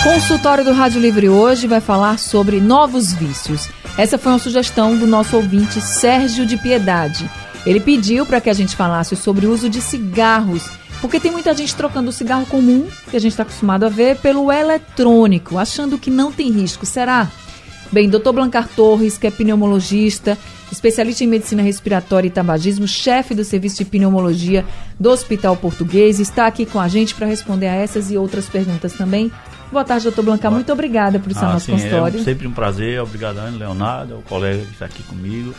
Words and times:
Consultório 0.04 0.64
do 0.64 0.72
Rádio 0.72 1.00
Livre 1.00 1.28
hoje 1.28 1.66
vai 1.66 1.80
falar 1.80 2.20
sobre 2.20 2.60
novos 2.60 3.12
vícios. 3.12 3.68
Essa 3.96 4.18
foi 4.18 4.32
uma 4.32 4.38
sugestão 4.40 4.96
do 4.96 5.06
nosso 5.06 5.36
ouvinte 5.36 5.80
Sérgio 5.80 6.44
de 6.44 6.56
Piedade. 6.56 7.30
Ele 7.64 7.78
pediu 7.78 8.26
para 8.26 8.40
que 8.40 8.50
a 8.50 8.52
gente 8.52 8.74
falasse 8.74 9.14
sobre 9.14 9.46
o 9.46 9.52
uso 9.52 9.68
de 9.68 9.80
cigarros, 9.80 10.68
porque 11.00 11.20
tem 11.20 11.30
muita 11.30 11.54
gente 11.54 11.76
trocando 11.76 12.10
o 12.10 12.12
cigarro 12.12 12.44
comum, 12.46 12.88
que 13.08 13.16
a 13.16 13.20
gente 13.20 13.32
está 13.32 13.44
acostumado 13.44 13.84
a 13.84 13.88
ver, 13.88 14.16
pelo 14.16 14.50
eletrônico, 14.50 15.58
achando 15.58 15.96
que 15.96 16.10
não 16.10 16.32
tem 16.32 16.50
risco. 16.50 16.84
Será? 16.84 17.30
Bem, 17.92 18.08
Dr. 18.08 18.32
Blancar 18.32 18.68
Torres, 18.68 19.16
que 19.16 19.28
é 19.28 19.30
pneumologista, 19.30 20.36
especialista 20.72 21.22
em 21.22 21.28
medicina 21.28 21.62
respiratória 21.62 22.26
e 22.26 22.30
tabagismo, 22.30 22.88
chefe 22.88 23.32
do 23.32 23.44
serviço 23.44 23.76
de 23.76 23.84
pneumologia 23.84 24.64
do 24.98 25.08
Hospital 25.08 25.56
Português, 25.56 26.18
está 26.18 26.48
aqui 26.48 26.66
com 26.66 26.80
a 26.80 26.88
gente 26.88 27.14
para 27.14 27.28
responder 27.28 27.68
a 27.68 27.74
essas 27.74 28.10
e 28.10 28.18
outras 28.18 28.46
perguntas 28.46 28.94
também. 28.94 29.30
Boa 29.74 29.84
tarde, 29.84 30.04
doutor 30.04 30.22
Blancar. 30.22 30.52
Muito 30.52 30.72
obrigada 30.72 31.18
por 31.18 31.32
estar 31.32 31.46
ah, 31.46 31.48
no 31.48 31.52
nosso 31.54 31.66
sim, 31.66 31.72
consultório. 31.72 32.20
É 32.20 32.22
sempre 32.22 32.46
um 32.46 32.52
prazer. 32.52 33.02
Obrigado, 33.02 33.40
Leonardo, 33.58 34.18
o 34.18 34.22
colega 34.22 34.64
que 34.64 34.70
está 34.70 34.84
aqui 34.84 35.02
comigo. 35.02 35.52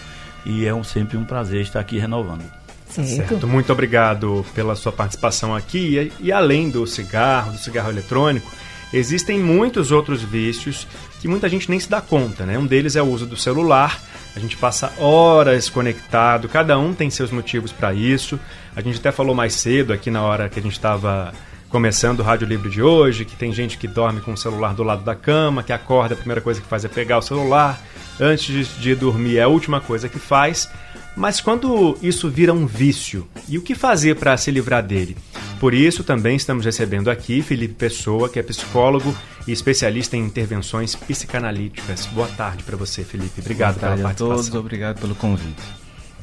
E 0.46 0.66
é 0.66 0.74
um, 0.74 0.86
sempre 0.86 1.18
um 1.18 1.26
prazer 1.26 1.60
estar 1.60 1.82
aqui 1.82 2.00
renovando. 2.00 2.46
Certo. 2.88 3.10
certo. 3.10 3.46
Muito 3.46 3.74
obrigado 3.74 4.46
pela 4.56 4.74
sua 4.78 4.94
participação 4.94 5.54
aqui. 5.54 5.98
E, 6.00 6.28
e 6.28 6.32
além 6.32 6.70
do 6.70 6.88
cigarro, 6.88 7.52
do 7.52 7.58
cigarro 7.58 7.90
eletrônico, 7.90 8.50
existem 8.94 9.38
muitos 9.38 9.92
outros 9.92 10.24
vícios 10.24 10.88
que 11.20 11.28
muita 11.28 11.50
gente 11.50 11.70
nem 11.70 11.78
se 11.78 11.90
dá 11.90 12.00
conta, 12.00 12.46
né? 12.46 12.58
Um 12.58 12.66
deles 12.66 12.96
é 12.96 13.02
o 13.02 13.08
uso 13.08 13.26
do 13.26 13.36
celular. 13.36 14.02
A 14.34 14.40
gente 14.40 14.56
passa 14.56 14.94
horas 14.98 15.70
conectado, 15.70 16.48
cada 16.48 16.80
um 16.80 16.94
tem 16.94 17.10
seus 17.10 17.32
motivos 17.32 17.74
para 17.74 17.94
isso. 17.94 18.40
A 18.78 18.80
gente 18.80 18.98
até 18.98 19.12
falou 19.12 19.36
mais 19.36 19.56
cedo 19.56 19.92
aqui 19.92 20.10
na 20.10 20.24
hora 20.24 20.48
que 20.48 20.58
a 20.58 20.64
gente 20.64 20.72
estava 20.72 21.34
começando 21.76 22.22
o 22.22 22.24
Rádio 22.24 22.48
Livre 22.48 22.70
de 22.70 22.82
hoje, 22.82 23.26
que 23.26 23.36
tem 23.36 23.52
gente 23.52 23.78
que 23.78 23.86
dorme 23.86 24.22
com 24.22 24.32
o 24.32 24.38
celular 24.38 24.74
do 24.74 24.82
lado 24.82 25.04
da 25.04 25.14
cama, 25.14 25.62
que 25.62 25.74
acorda, 25.74 26.14
a 26.14 26.18
primeira 26.18 26.40
coisa 26.40 26.62
que 26.62 26.68
faz 26.68 26.86
é 26.86 26.88
pegar 26.88 27.18
o 27.18 27.22
celular, 27.22 27.82
antes 28.18 28.70
de 28.80 28.96
dormir 28.96 29.40
é 29.40 29.42
a 29.42 29.50
última 29.50 29.82
coisa 29.82 30.08
que 30.08 30.18
faz. 30.18 30.70
Mas 31.18 31.42
quando 31.42 31.98
isso 32.02 32.30
vira 32.30 32.54
um 32.54 32.66
vício, 32.66 33.28
e 33.50 33.58
o 33.58 33.62
que 33.62 33.76
fazer 33.76 34.16
para 34.16 34.38
se 34.38 34.52
livrar 34.52 34.82
dele? 34.84 35.18
Por 35.60 35.74
isso, 35.74 36.02
também 36.02 36.38
estamos 36.38 36.64
recebendo 36.64 37.12
aqui 37.12 37.42
Felipe 37.42 37.74
Pessoa, 37.74 38.30
que 38.30 38.40
é 38.40 38.42
psicólogo 38.42 39.14
e 39.46 39.52
especialista 39.52 40.16
em 40.16 40.24
intervenções 40.24 40.96
psicanalíticas. 40.96 42.06
Boa 42.06 42.30
tarde 42.30 42.64
para 42.64 42.78
você, 42.78 43.04
Felipe. 43.04 43.42
Obrigado 43.42 43.74
boa 43.74 43.82
tarde 43.82 43.98
pela 43.98 44.08
participação. 44.08 44.32
a 44.32 44.44
todos, 44.46 44.56
obrigado 44.56 45.02
pelo 45.02 45.14
convite. 45.14 45.62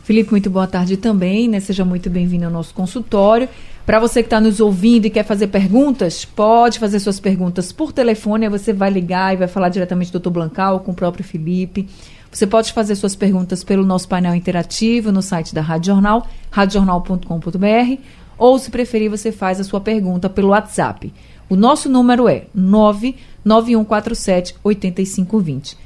Felipe, 0.03 0.31
muito 0.31 0.49
boa 0.49 0.67
tarde 0.67 0.97
também, 0.97 1.47
né? 1.47 1.61
Seja 1.61 1.85
muito 1.85 2.09
bem-vindo 2.09 2.47
ao 2.47 2.51
nosso 2.51 2.73
consultório. 2.73 3.51
Para 3.85 3.99
você 3.99 4.23
que 4.23 4.29
está 4.29 4.41
nos 4.41 4.61
ouvindo 4.61 5.07
e 5.07 5.11
quer 5.11 5.25
fazer 5.25 5.49
perguntas, 5.49 6.25
pode 6.25 6.79
fazer 6.79 7.01
suas 7.01 7.19
perguntas 7.19 7.73
por 7.73 7.93
telefone, 7.93 8.45
aí 8.45 8.51
você 8.51 8.73
vai 8.73 8.89
ligar 8.91 9.35
e 9.35 9.37
vai 9.37 9.49
falar 9.49 9.71
diretamente 9.71 10.13
com 10.13 10.19
o 10.19 10.21
Dr. 10.21 10.31
Blancal, 10.31 10.79
com 10.81 10.93
o 10.93 10.95
próprio 10.95 11.25
Felipe. 11.25 11.89
Você 12.31 12.47
pode 12.47 12.73
fazer 12.73 12.95
suas 12.95 13.17
perguntas 13.17 13.65
pelo 13.65 13.85
nosso 13.85 14.09
painel 14.09 14.37
interativo 14.37 15.11
no 15.11 15.21
site 15.21 15.53
da 15.53 15.61
Rádio 15.61 15.95
Jornal, 15.95 16.25
radiojornal.com.br, 16.53 18.01
ou 18.39 18.57
se 18.57 18.71
preferir, 18.71 19.11
você 19.11 19.33
faz 19.33 19.59
a 19.59 19.65
sua 19.65 19.81
pergunta 19.81 20.31
pelo 20.31 20.51
WhatsApp. 20.51 21.13
O 21.51 21.57
nosso 21.57 21.89
número 21.89 22.29
é 22.29 22.45
99147 22.55 24.55
8520. 24.63 25.77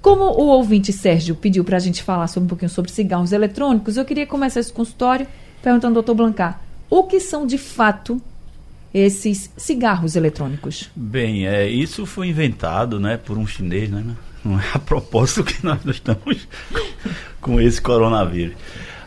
Como 0.00 0.22
o 0.24 0.46
ouvinte 0.46 0.92
Sérgio 0.92 1.34
pediu 1.34 1.64
para 1.64 1.76
a 1.76 1.80
gente 1.80 2.04
falar 2.04 2.28
sobre 2.28 2.46
um 2.46 2.48
pouquinho 2.48 2.70
sobre 2.70 2.92
cigarros 2.92 3.32
eletrônicos, 3.32 3.96
eu 3.96 4.04
queria 4.04 4.28
começar 4.28 4.60
esse 4.60 4.72
consultório 4.72 5.26
perguntando 5.60 5.98
ao 5.98 6.04
Dr. 6.04 6.14
Blancar 6.14 6.71
o 6.92 7.04
que 7.04 7.18
são 7.18 7.46
de 7.46 7.56
fato 7.56 8.20
esses 8.92 9.50
cigarros 9.56 10.14
eletrônicos? 10.14 10.90
Bem, 10.94 11.46
é, 11.46 11.66
isso 11.66 12.04
foi 12.04 12.28
inventado 12.28 13.00
né, 13.00 13.16
por 13.16 13.38
um 13.38 13.46
chinês, 13.46 13.88
né? 13.88 14.04
Não 14.44 14.60
é 14.60 14.64
a 14.74 14.78
propósito 14.78 15.42
que 15.42 15.64
nós 15.64 15.80
estamos 15.86 16.46
com 17.40 17.58
esse 17.58 17.80
coronavírus. 17.80 18.56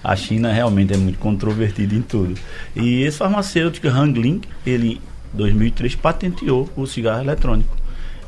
A 0.03 0.15
China 0.15 0.51
realmente 0.51 0.95
é 0.95 0.97
muito 0.97 1.19
controvertida 1.19 1.93
em 1.93 2.01
tudo. 2.01 2.33
E 2.75 3.03
esse 3.03 3.19
farmacêutico 3.19 3.87
Hang 3.87 4.19
Ling, 4.19 4.41
ele 4.65 4.99
em 5.31 5.37
2003 5.37 5.93
patenteou 5.93 6.67
o 6.75 6.87
cigarro 6.87 7.21
eletrônico. 7.21 7.77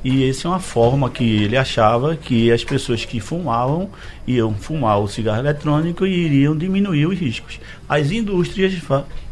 E 0.03 0.29
essa 0.29 0.47
é 0.47 0.51
uma 0.51 0.59
forma 0.59 1.09
que 1.09 1.23
ele 1.23 1.57
achava 1.57 2.15
que 2.15 2.51
as 2.51 2.63
pessoas 2.63 3.03
que 3.03 3.19
fumavam 3.19 3.89
iam 4.27 4.53
fumar 4.53 4.99
o 4.99 5.07
cigarro 5.07 5.39
eletrônico 5.39 6.05
e 6.05 6.25
iriam 6.25 6.55
diminuir 6.55 7.07
os 7.07 7.17
riscos. 7.17 7.59
As 7.89 8.11
indústrias, 8.11 8.73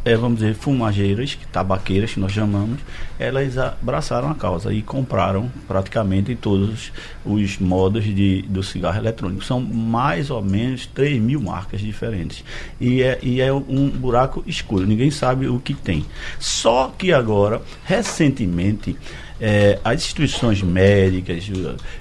é, 0.04 0.16
vamos 0.16 0.38
dizer, 0.38 0.54
fumageiras, 0.54 1.38
tabaqueiras, 1.52 2.14
que 2.14 2.20
nós 2.20 2.32
chamamos, 2.32 2.80
elas 3.18 3.56
abraçaram 3.58 4.30
a 4.30 4.34
causa 4.34 4.72
e 4.72 4.80
compraram 4.82 5.50
praticamente 5.68 6.34
todos 6.34 6.90
os 7.24 7.58
modos 7.58 8.04
de, 8.04 8.42
do 8.42 8.62
cigarro 8.62 8.98
eletrônico. 8.98 9.44
São 9.44 9.60
mais 9.60 10.30
ou 10.30 10.42
menos 10.42 10.86
3 10.86 11.20
mil 11.20 11.40
marcas 11.40 11.80
diferentes. 11.80 12.42
E 12.80 13.02
é, 13.02 13.18
e 13.22 13.40
é 13.40 13.52
um 13.52 13.90
buraco 13.90 14.42
escuro, 14.46 14.86
ninguém 14.86 15.10
sabe 15.10 15.46
o 15.46 15.60
que 15.60 15.74
tem. 15.74 16.04
Só 16.38 16.92
que 16.96 17.12
agora, 17.12 17.60
recentemente, 17.84 18.96
é, 19.40 19.78
as 19.84 20.02
instituições 20.02 20.62
médicas, 20.62 21.50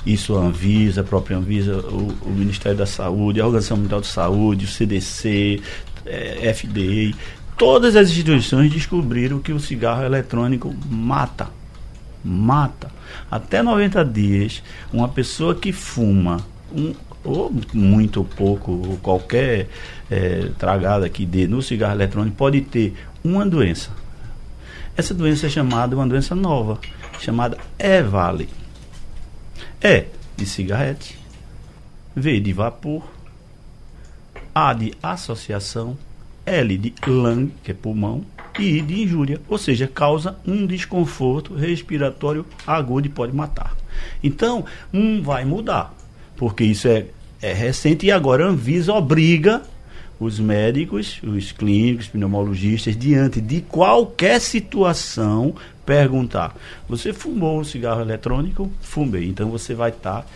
isso 0.05 0.35
a 0.37 0.39
Anvisa, 0.39 1.01
a 1.01 1.03
própria 1.03 1.37
Anvisa, 1.37 1.77
o, 1.77 2.13
o, 2.25 2.29
Ministério 2.29 2.77
da 2.77 2.85
Saúde, 2.85 3.41
a 3.41 3.45
Organização 3.45 3.77
Mundial 3.77 4.01
de 4.01 4.07
Saúde, 4.07 4.65
o 4.65 4.67
CDC, 4.67 5.61
é, 6.05 6.53
FDA, 6.53 7.17
todas 7.57 7.95
as 7.95 8.09
instituições 8.09 8.71
descobriram 8.71 9.39
que 9.39 9.51
o 9.51 9.59
cigarro 9.59 10.03
eletrônico 10.03 10.73
mata. 10.89 11.49
Mata. 12.23 12.89
Até 13.29 13.61
90 13.61 14.03
dias, 14.05 14.63
uma 14.91 15.07
pessoa 15.07 15.53
que 15.53 15.71
fuma 15.71 16.37
um, 16.73 16.93
ou 17.23 17.53
muito 17.73 18.23
pouco, 18.23 18.71
ou 18.71 18.97
qualquer 18.97 19.67
é, 20.09 20.49
tragada 20.57 21.09
que 21.09 21.25
dê 21.25 21.47
no 21.47 21.61
cigarro 21.61 21.95
eletrônico, 21.95 22.35
pode 22.37 22.61
ter 22.61 22.93
uma 23.23 23.45
doença. 23.45 23.89
Essa 24.97 25.13
doença 25.13 25.47
é 25.47 25.49
chamada 25.49 25.93
uma 25.93 26.07
doença 26.07 26.33
nova, 26.33 26.79
chamada 27.19 27.57
EVALE. 27.77 28.47
E 29.81 30.05
de 30.37 30.45
cigarrete, 30.45 31.19
V 32.15 32.39
de 32.39 32.53
vapor, 32.53 33.03
A 34.53 34.73
de 34.73 34.93
associação, 35.03 35.97
L 36.45 36.77
de 36.77 36.93
lung, 37.05 37.51
que 37.61 37.71
é 37.71 37.73
pulmão, 37.73 38.23
e 38.57 38.77
I 38.77 38.81
de 38.81 39.03
injúria, 39.03 39.41
ou 39.49 39.57
seja, 39.57 39.85
causa 39.85 40.37
um 40.47 40.65
desconforto 40.65 41.53
respiratório 41.53 42.45
agudo 42.65 43.07
e 43.07 43.09
pode 43.09 43.35
matar. 43.35 43.75
Então, 44.23 44.63
um 44.93 45.21
vai 45.21 45.43
mudar, 45.43 45.93
porque 46.37 46.63
isso 46.63 46.87
é, 46.87 47.07
é 47.41 47.51
recente 47.51 48.05
e 48.05 48.11
agora 48.11 48.45
a 48.45 48.49
Anvisa 48.49 48.93
obriga 48.93 49.61
os 50.19 50.39
médicos, 50.39 51.19
os 51.23 51.51
clínicos, 51.51 52.07
pneumologistas, 52.07 52.95
diante 52.95 53.41
de 53.41 53.61
qualquer 53.61 54.39
situação, 54.39 55.55
perguntar: 55.85 56.55
você 56.87 57.13
fumou 57.13 57.59
um 57.59 57.63
cigarro 57.63 58.01
eletrônico? 58.01 58.71
Fumei. 58.81 59.27
Então 59.27 59.49
você 59.49 59.73
vai 59.73 59.89
estar 59.89 60.21
tá 60.21 60.27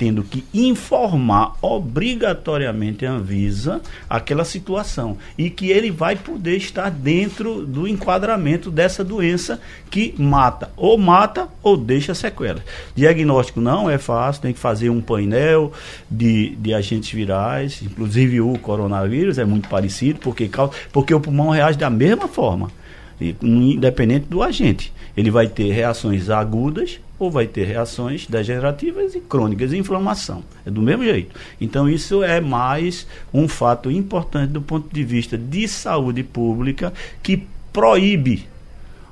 tendo 0.00 0.22
que 0.22 0.42
informar 0.54 1.56
obrigatoriamente 1.60 3.04
a 3.04 3.12
Anvisa 3.12 3.82
aquela 4.08 4.46
situação 4.46 5.18
e 5.36 5.50
que 5.50 5.70
ele 5.70 5.90
vai 5.90 6.16
poder 6.16 6.56
estar 6.56 6.90
dentro 6.90 7.66
do 7.66 7.86
enquadramento 7.86 8.70
dessa 8.70 9.04
doença 9.04 9.60
que 9.90 10.14
mata, 10.16 10.70
ou 10.74 10.96
mata 10.96 11.48
ou 11.62 11.76
deixa 11.76 12.14
sequelas. 12.14 12.62
Diagnóstico 12.96 13.60
não 13.60 13.90
é 13.90 13.98
fácil, 13.98 14.40
tem 14.40 14.54
que 14.54 14.58
fazer 14.58 14.88
um 14.88 15.02
painel 15.02 15.70
de, 16.10 16.56
de 16.56 16.72
agentes 16.72 17.12
virais, 17.12 17.82
inclusive 17.82 18.40
o 18.40 18.58
coronavírus 18.58 19.36
é 19.36 19.44
muito 19.44 19.68
parecido, 19.68 20.18
porque, 20.20 20.48
porque 20.90 21.12
o 21.12 21.20
pulmão 21.20 21.50
reage 21.50 21.76
da 21.76 21.90
mesma 21.90 22.26
forma, 22.26 22.70
independente 23.42 24.24
do 24.30 24.42
agente. 24.42 24.94
Ele 25.20 25.30
vai 25.30 25.46
ter 25.46 25.70
reações 25.70 26.30
agudas 26.30 26.98
ou 27.18 27.30
vai 27.30 27.46
ter 27.46 27.64
reações 27.64 28.26
degenerativas 28.26 29.14
e 29.14 29.20
crônicas, 29.20 29.74
inflamação. 29.74 30.42
É 30.64 30.70
do 30.70 30.80
mesmo 30.80 31.04
jeito. 31.04 31.38
Então, 31.60 31.86
isso 31.86 32.22
é 32.22 32.40
mais 32.40 33.06
um 33.32 33.46
fato 33.46 33.90
importante 33.90 34.50
do 34.50 34.62
ponto 34.62 34.88
de 34.90 35.04
vista 35.04 35.36
de 35.36 35.68
saúde 35.68 36.22
pública 36.22 36.90
que 37.22 37.46
proíbe 37.70 38.48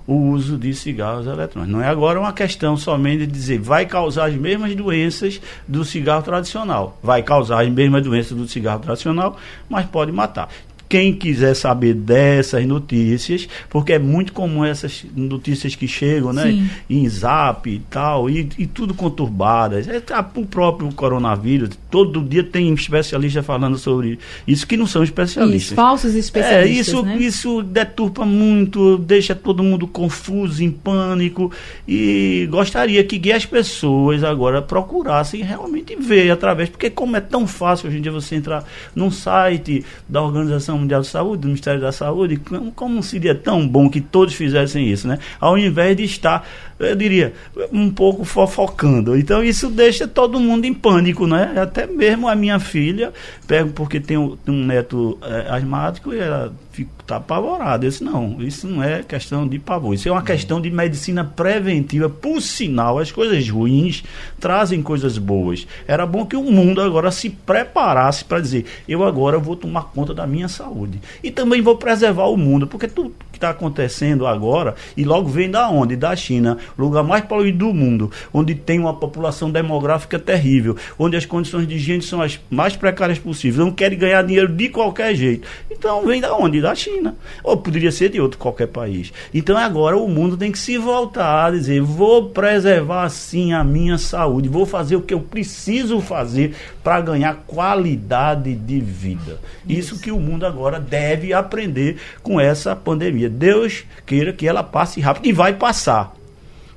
o 0.07 0.15
uso 0.15 0.57
de 0.57 0.73
cigarros 0.73 1.27
eletrônicos. 1.27 1.71
Não 1.71 1.83
é 1.83 1.89
agora 1.89 2.19
uma 2.19 2.33
questão 2.33 2.79
somente 2.79 3.27
de 3.27 3.33
dizer 3.33 3.61
vai 3.61 3.85
causar 3.85 4.31
as 4.31 4.35
mesmas 4.35 4.75
doenças 4.75 5.39
do 5.69 5.85
cigarro 5.85 6.23
tradicional. 6.23 6.99
Vai 7.03 7.23
causar 7.23 7.63
as 7.63 7.69
mesmas 7.69 8.03
doenças 8.03 8.35
do 8.35 8.49
cigarro 8.49 8.81
tradicional, 8.81 9.37
mas 9.69 9.85
pode 9.85 10.11
matar 10.11 10.49
quem 10.89 11.13
quiser 11.13 11.55
saber 11.55 11.95
dessas 11.95 12.65
notícias, 12.67 13.49
porque 13.69 13.93
é 13.93 13.99
muito 13.99 14.33
comum 14.33 14.65
essas 14.65 15.05
notícias 15.15 15.75
que 15.75 15.87
chegam, 15.87 16.33
né? 16.33 16.51
Sim. 16.51 16.71
Em 16.89 17.09
zap 17.09 17.69
e 17.69 17.79
tal, 17.91 18.31
e, 18.31 18.49
e 18.59 18.67
tudo 18.67 18.95
conturbadas. 18.95 19.87
É, 19.89 20.03
o 20.35 20.47
próprio 20.47 20.93
coronavírus, 20.93 21.71
todo 21.91 22.23
dia 22.23 22.43
tem 22.43 22.73
especialista 22.73 23.43
falando 23.43 23.77
sobre 23.77 24.19
isso, 24.47 24.67
que 24.67 24.77
não 24.77 24.87
são 24.87 25.03
especialistas. 25.03 25.73
Isso, 25.73 25.75
falsos 25.75 26.15
especialistas. 26.15 26.69
É, 26.69 26.81
isso, 26.81 27.03
né? 27.03 27.17
isso 27.19 27.63
deturpa 27.63 28.25
muito, 28.25 28.99
deixa 28.99 29.35
todo 29.35 29.63
mundo 29.63 29.87
confuso, 29.87 30.63
em 30.63 30.71
pânico, 30.71 31.53
e 31.87 32.49
gostaria 32.51 33.03
que 33.05 33.33
as 33.33 33.45
pessoas 33.45 34.25
agora 34.25 34.63
procurassem 34.63 35.43
realmente 35.43 35.95
ver 35.97 36.31
através, 36.31 36.69
porque 36.69 36.89
como 36.89 37.17
é 37.17 37.21
tão 37.21 37.47
fácil 37.47 37.89
hoje 37.89 37.99
em 37.99 38.01
dia 38.01 38.13
você 38.13 38.37
entrar 38.37 38.65
num 38.95 39.11
site 39.11 39.85
da 40.09 40.23
organização 40.23 40.78
Mundial 40.79 41.01
de 41.01 41.09
Saúde, 41.09 41.43
do 41.43 41.49
Ministério 41.49 41.81
da 41.81 41.93
Saúde, 41.93 42.41
como 42.75 43.03
seria 43.03 43.35
tão 43.35 43.67
bom 43.67 43.89
que 43.89 44.01
todos 44.01 44.35
fizessem 44.35 44.89
isso, 44.89 45.07
né? 45.07 45.19
Ao 45.41 45.59
invés 45.59 45.97
de 45.97 46.05
estar, 46.05 46.47
eu 46.79 46.95
diria, 46.95 47.33
um 47.73 47.91
pouco 47.91 48.25
fofocando. 48.25 49.17
Então 49.17 49.43
isso 49.43 49.69
deixa 49.69 50.07
todo 50.07 50.41
mundo 50.41 50.65
em 50.65 50.75
pânico, 50.75 51.27
né? 51.27 51.55
Até 51.61 51.87
mesmo 51.87 52.29
a 52.29 52.35
minha 52.35 52.59
filha, 52.59 53.13
pego 53.47 53.71
porque 53.71 54.01
tem 54.01 54.17
um, 54.17 54.37
um 54.47 54.65
neto 54.65 55.19
é, 55.23 55.51
asmático 55.51 56.15
e 56.15 56.19
ela 56.19 56.53
está 56.83 57.17
apavorada. 57.17 57.87
Eu 57.87 57.91
disse, 57.91 58.05
não, 58.05 58.37
isso 58.41 58.67
não 58.67 58.83
é 58.83 59.03
questão 59.03 59.47
de 59.47 59.59
pavor, 59.59 59.95
isso 59.95 60.09
é 60.09 60.13
uma 60.13 60.23
questão 60.23 60.61
de 60.61 60.71
medicina 60.71 61.25
preventiva. 61.25 62.09
Por 62.09 62.41
sinal, 62.43 62.99
as 62.99 63.11
coisas 63.11 63.49
ruins 63.49 64.05
trazem 64.39 64.83
coisas 64.83 65.17
boas. 65.19 65.67
Era 65.87 66.05
bom 66.05 66.27
que 66.27 66.37
o 66.37 66.43
mundo 66.43 66.81
agora 66.81 67.11
se 67.11 67.31
preparasse 67.31 68.25
para 68.25 68.41
dizer, 68.41 68.67
eu 68.89 69.05
agora 69.05 69.39
vou 69.39 69.57
tomar 69.57 69.85
conta 69.85 70.13
da 70.13 70.27
minha 70.27 70.49
saúde. 70.49 71.01
E 71.23 71.31
também 71.31 71.63
vou 71.63 71.77
preservar 71.77 72.27
o 72.27 72.37
mundo, 72.37 72.67
porque 72.67 72.89
que 72.89 72.95
está 73.39 73.51
acontecendo 73.51 74.27
agora, 74.27 74.75
e 74.97 75.05
logo 75.05 75.29
vem 75.29 75.51
da 75.51 75.69
onde? 75.69 75.97
Da 75.97 76.15
China, 76.15 76.59
lugar 76.77 77.03
mais 77.03 77.25
poluído 77.25 77.59
do 77.59 77.75
mundo, 77.75 78.11
onde 78.33 78.55
tem 78.55 78.79
uma 78.79 78.95
população 78.95 79.51
demográfica 79.51 80.19
terrível, 80.19 80.77
onde 80.99 81.17
as 81.17 81.25
condições 81.25 81.67
de 81.67 81.75
higiene 81.75 82.03
são 82.03 82.21
as 82.21 82.39
mais 82.49 82.77
precárias 82.77 83.19
possíveis, 83.19 83.65
não 83.65 83.73
querem 83.73 83.99
ganhar 83.99 84.23
dinheiro 84.23 84.49
de 84.49 84.69
qualquer 84.69 85.15
jeito. 85.15 85.47
Então 85.71 86.07
vem 86.07 86.21
da 86.21 86.35
onde? 86.35 86.61
Da 86.61 86.75
China. 86.75 87.17
Ou 87.43 87.57
poderia 87.57 87.91
ser 87.91 88.11
de 88.11 88.21
outro 88.21 88.39
qualquer 88.39 88.69
país. 88.69 89.13
Então 89.33 89.57
agora 89.57 89.97
o 89.97 90.09
mundo 90.09 90.37
tem 90.37 90.53
que 90.53 90.59
se 90.59 90.79
voltar 90.79 91.47
a 91.47 91.51
dizer: 91.51 91.81
vou 91.81 92.31
preservar 92.31 93.09
sim 93.09 93.53
a 93.53 93.65
minha 93.65 93.99
saúde, 93.99 94.49
vou 94.49 94.67
fazer 94.67 94.97
o 94.97 95.03
que 95.03 95.15
eu 95.15 95.21
preciso 95.21 96.01
fazer 96.01 96.55
para 96.83 97.01
ganhar 97.01 97.45
qualidade 97.47 98.55
de 98.55 98.81
vida. 98.81 99.39
Isso. 99.69 99.79
Isso 99.79 100.01
que 100.01 100.11
o 100.11 100.21
mundo 100.21 100.45
agora 100.45 100.79
deve 100.79 101.33
aprender 101.33 101.97
com 102.23 102.41
essa 102.41 102.77
pandemia. 102.77 103.28
Deus 103.29 103.85
queira 104.07 104.33
que 104.33 104.47
ela 104.47 104.63
passe 104.63 105.01
rápido 105.01 105.27
e 105.27 105.33
vai 105.33 105.55
passar. 105.55 106.15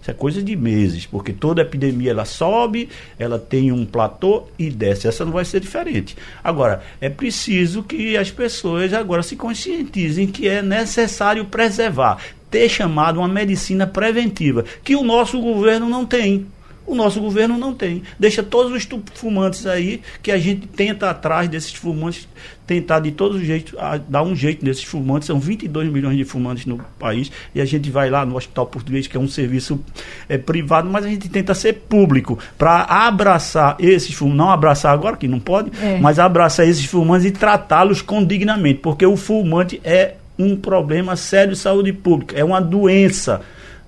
Isso 0.01 0.09
é 0.09 0.13
coisa 0.15 0.41
de 0.41 0.55
meses, 0.55 1.05
porque 1.05 1.31
toda 1.31 1.61
epidemia 1.61 2.09
ela 2.09 2.25
sobe, 2.25 2.89
ela 3.19 3.37
tem 3.37 3.71
um 3.71 3.85
platô 3.85 4.47
e 4.57 4.67
desce. 4.67 5.07
Essa 5.07 5.23
não 5.23 5.31
vai 5.31 5.45
ser 5.45 5.59
diferente. 5.59 6.17
Agora, 6.43 6.81
é 6.99 7.07
preciso 7.07 7.83
que 7.83 8.17
as 8.17 8.31
pessoas 8.31 8.93
agora 8.93 9.21
se 9.21 9.35
conscientizem 9.35 10.25
que 10.25 10.47
é 10.47 10.63
necessário 10.63 11.45
preservar, 11.45 12.17
ter 12.49 12.67
chamado 12.67 13.19
uma 13.19 13.27
medicina 13.27 13.85
preventiva, 13.85 14.65
que 14.83 14.95
o 14.95 15.03
nosso 15.03 15.39
governo 15.39 15.87
não 15.87 16.03
tem. 16.03 16.47
O 16.91 16.95
nosso 16.95 17.21
governo 17.21 17.57
não 17.57 17.73
tem. 17.73 18.03
Deixa 18.19 18.43
todos 18.43 18.73
os 18.73 18.85
fumantes 19.13 19.65
aí, 19.65 20.01
que 20.21 20.29
a 20.29 20.37
gente 20.37 20.67
tenta 20.67 21.09
atrás 21.09 21.47
desses 21.47 21.73
fumantes, 21.73 22.27
tentar 22.67 22.99
de 22.99 23.13
todos 23.13 23.39
os 23.39 23.47
jeitos, 23.47 23.73
dar 24.09 24.23
um 24.23 24.35
jeito 24.35 24.65
nesses 24.65 24.83
fumantes. 24.83 25.27
São 25.27 25.39
22 25.39 25.89
milhões 25.89 26.17
de 26.17 26.25
fumantes 26.25 26.65
no 26.65 26.79
país. 26.99 27.31
E 27.55 27.61
a 27.61 27.65
gente 27.65 27.89
vai 27.89 28.09
lá 28.09 28.25
no 28.25 28.35
Hospital 28.35 28.65
Português, 28.67 29.07
que 29.07 29.15
é 29.15 29.19
um 29.21 29.27
serviço 29.29 29.79
é, 30.27 30.37
privado, 30.37 30.89
mas 30.89 31.05
a 31.05 31.07
gente 31.07 31.29
tenta 31.29 31.53
ser 31.53 31.75
público 31.75 32.37
para 32.57 32.81
abraçar 32.83 33.77
esses 33.79 34.13
fumantes. 34.13 34.37
Não 34.37 34.49
abraçar 34.49 34.93
agora, 34.93 35.15
que 35.15 35.29
não 35.29 35.39
pode, 35.39 35.71
é. 35.81 35.97
mas 35.97 36.19
abraçar 36.19 36.67
esses 36.67 36.83
fumantes 36.83 37.25
e 37.25 37.31
tratá-los 37.31 38.01
com 38.01 38.21
dignamente. 38.21 38.79
Porque 38.79 39.05
o 39.05 39.15
fumante 39.15 39.79
é 39.81 40.15
um 40.37 40.57
problema 40.57 41.15
sério 41.15 41.53
de 41.53 41.59
saúde 41.59 41.93
pública, 41.93 42.37
é 42.37 42.43
uma 42.43 42.59
doença 42.59 43.39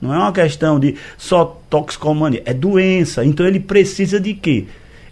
não 0.03 0.13
é 0.13 0.17
uma 0.17 0.33
questão 0.33 0.77
de 0.77 0.95
só 1.17 1.61
toxicomania, 1.69 2.43
é 2.45 2.53
doença. 2.53 3.23
Então 3.23 3.45
ele 3.47 3.59
precisa 3.59 4.19
de 4.19 4.33
quê? 4.33 4.65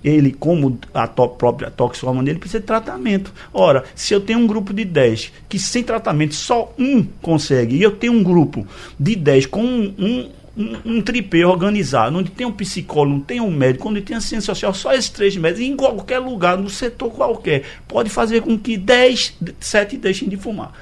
Ele, 0.03 0.33
como 0.33 0.77
a 0.93 1.07
to 1.07 1.29
própria 1.29 1.71
toxicomania, 1.71 2.31
ele 2.31 2.39
precisa 2.39 2.59
de 2.59 2.65
tratamento. 2.65 3.31
Ora, 3.53 3.85
se 3.95 4.13
eu 4.13 4.19
tenho 4.19 4.39
um 4.39 4.47
grupo 4.47 4.73
de 4.73 4.83
10 4.83 5.31
que 5.47 5.57
sem 5.57 5.81
tratamento 5.81 6.35
só 6.35 6.73
um 6.77 7.03
consegue, 7.21 7.77
e 7.77 7.81
eu 7.81 7.91
tenho 7.91 8.11
um 8.11 8.21
grupo 8.21 8.67
de 8.99 9.15
10 9.15 9.45
com 9.45 9.63
um, 9.63 9.93
um 9.97 10.29
um, 10.57 10.97
um, 10.97 11.01
tripé 11.01 11.45
organizado, 11.45 12.17
onde 12.17 12.29
tem 12.29 12.45
um 12.45 12.51
psicólogo, 12.51 13.15
não 13.15 13.21
tem 13.21 13.39
um 13.39 13.49
médico, 13.49 13.87
onde 13.87 14.01
tem 14.01 14.17
a 14.17 14.19
ciência 14.19 14.53
social, 14.53 14.73
só 14.73 14.93
esses 14.93 15.09
três 15.09 15.37
médicos, 15.37 15.65
em 15.65 15.77
qualquer 15.77 16.19
lugar, 16.19 16.57
no 16.57 16.69
setor 16.69 17.09
qualquer, 17.09 17.63
pode 17.87 18.09
fazer 18.09 18.41
com 18.41 18.59
que 18.59 18.75
10, 18.75 19.37
7 19.61 19.95
deixem 19.95 20.27
de 20.27 20.35
fumar. 20.35 20.73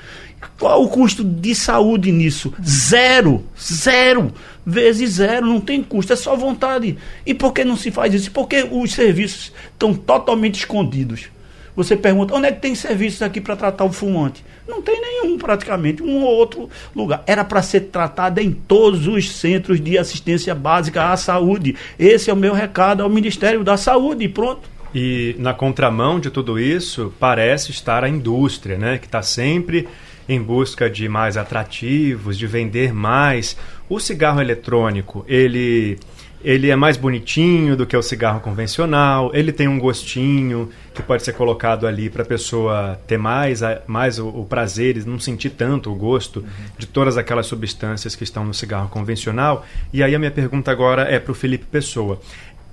Qual 0.59 0.83
o 0.83 0.89
custo 0.89 1.23
de 1.23 1.55
saúde 1.55 2.11
nisso? 2.11 2.53
Zero. 2.63 3.43
Zero. 3.59 4.33
Vezes 4.65 5.11
zero. 5.11 5.45
Não 5.45 5.61
tem 5.61 5.81
custo. 5.81 6.13
É 6.13 6.15
só 6.15 6.35
vontade. 6.35 6.97
E 7.25 7.33
por 7.33 7.53
que 7.53 7.63
não 7.63 7.77
se 7.77 7.91
faz 7.91 8.13
isso? 8.13 8.31
Porque 8.31 8.67
os 8.69 8.91
serviços 8.93 9.53
estão 9.73 9.93
totalmente 9.93 10.59
escondidos. 10.59 11.27
Você 11.75 11.95
pergunta, 11.95 12.35
onde 12.35 12.47
é 12.47 12.51
que 12.51 12.61
tem 12.61 12.75
serviços 12.75 13.21
aqui 13.21 13.39
para 13.39 13.55
tratar 13.55 13.85
o 13.85 13.91
fumante? 13.91 14.43
Não 14.67 14.81
tem 14.81 14.99
nenhum, 14.99 15.37
praticamente, 15.37 16.03
um 16.03 16.23
ou 16.23 16.35
outro 16.35 16.69
lugar. 16.93 17.23
Era 17.25 17.43
para 17.43 17.61
ser 17.61 17.81
tratado 17.81 18.41
em 18.41 18.51
todos 18.51 19.07
os 19.07 19.31
centros 19.31 19.79
de 19.79 19.97
assistência 19.97 20.53
básica 20.53 21.09
à 21.09 21.15
saúde. 21.15 21.75
Esse 21.97 22.29
é 22.29 22.33
o 22.33 22.37
meu 22.37 22.53
recado 22.53 23.01
ao 23.01 23.09
Ministério 23.09 23.63
da 23.63 23.77
Saúde. 23.77 24.27
Pronto. 24.27 24.69
E 24.93 25.35
na 25.39 25.53
contramão 25.53 26.19
de 26.19 26.29
tudo 26.29 26.59
isso, 26.59 27.13
parece 27.19 27.71
estar 27.71 28.03
a 28.03 28.09
indústria, 28.09 28.77
né? 28.77 28.97
Que 28.97 29.05
está 29.05 29.21
sempre 29.21 29.87
em 30.29 30.41
busca 30.41 30.87
de 30.87 31.09
mais 31.09 31.35
atrativos, 31.35 32.37
de 32.37 32.45
vender 32.45 32.93
mais. 32.93 33.57
O 33.89 33.99
cigarro 33.99 34.39
eletrônico, 34.39 35.25
ele 35.27 35.97
ele 36.41 36.69
é 36.69 36.75
mais 36.75 36.95
bonitinho 36.95 37.75
do 37.75 37.85
que 37.85 37.97
o 37.97 38.01
cigarro 38.01 38.39
convencional, 38.39 39.29
ele 39.33 39.51
tem 39.51 39.67
um 39.67 39.77
gostinho 39.77 40.69
que 40.93 41.03
pode 41.03 41.23
ser 41.23 41.33
colocado 41.33 41.85
ali 41.85 42.09
para 42.09 42.23
a 42.23 42.25
pessoa 42.25 42.97
ter 43.05 43.17
mais, 43.17 43.59
mais 43.85 44.19
o, 44.19 44.29
o, 44.29 44.45
prazer 44.45 44.95
e 44.95 45.05
não 45.05 45.19
sentir 45.19 45.49
tanto 45.49 45.91
o 45.91 45.95
gosto 45.95 46.39
uhum. 46.39 46.47
de 46.77 46.87
todas 46.87 47.17
aquelas 47.17 47.45
substâncias 47.45 48.15
que 48.15 48.23
estão 48.23 48.45
no 48.45 48.53
cigarro 48.53 48.87
convencional. 48.87 49.65
E 49.91 50.01
aí 50.01 50.15
a 50.15 50.19
minha 50.19 50.31
pergunta 50.31 50.71
agora 50.71 51.01
é 51.03 51.19
para 51.19 51.33
o 51.33 51.35
Felipe 51.35 51.65
Pessoa. 51.65 52.21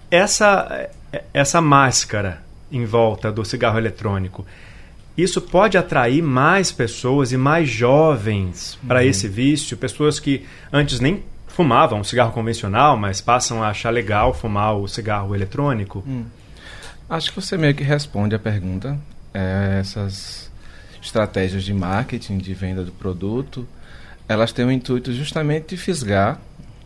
Essa, 0.08 0.88
essa 1.34 1.60
máscara 1.60 2.42
em 2.70 2.84
volta 2.84 3.32
do 3.32 3.44
cigarro 3.44 3.78
eletrônico, 3.78 4.46
isso 5.16 5.40
pode 5.40 5.78
atrair 5.78 6.22
mais 6.22 6.70
pessoas 6.70 7.32
e 7.32 7.36
mais 7.36 7.68
jovens 7.68 8.78
para 8.86 9.00
uhum. 9.00 9.06
esse 9.06 9.28
vício, 9.28 9.76
pessoas 9.76 10.20
que 10.20 10.44
antes 10.72 11.00
nem 11.00 11.22
fumavam 11.48 12.04
cigarro 12.04 12.32
convencional, 12.32 12.98
mas 12.98 13.22
passam 13.22 13.62
a 13.62 13.68
achar 13.68 13.88
legal 13.88 14.34
fumar 14.34 14.76
o 14.76 14.86
cigarro 14.86 15.34
eletrônico? 15.34 16.04
Hum. 16.06 16.24
Acho 17.08 17.30
que 17.32 17.40
você 17.40 17.56
meio 17.56 17.74
que 17.74 17.82
responde 17.82 18.34
a 18.34 18.38
pergunta. 18.38 18.98
É, 19.32 19.78
essas 19.80 20.50
estratégias 21.00 21.64
de 21.64 21.72
marketing, 21.72 22.36
de 22.38 22.52
venda 22.52 22.84
do 22.84 22.92
produto, 22.92 23.66
elas 24.28 24.52
têm 24.52 24.66
o 24.66 24.70
intuito 24.70 25.12
justamente 25.12 25.68
de 25.68 25.76
fisgar 25.78 26.38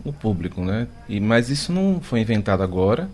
o 0.04 0.12
público, 0.12 0.62
né? 0.62 0.87
E, 1.08 1.18
mas 1.18 1.50
isso 1.50 1.72
não 1.72 2.00
foi 2.00 2.20
inventado 2.20 2.62
agora. 2.62 3.08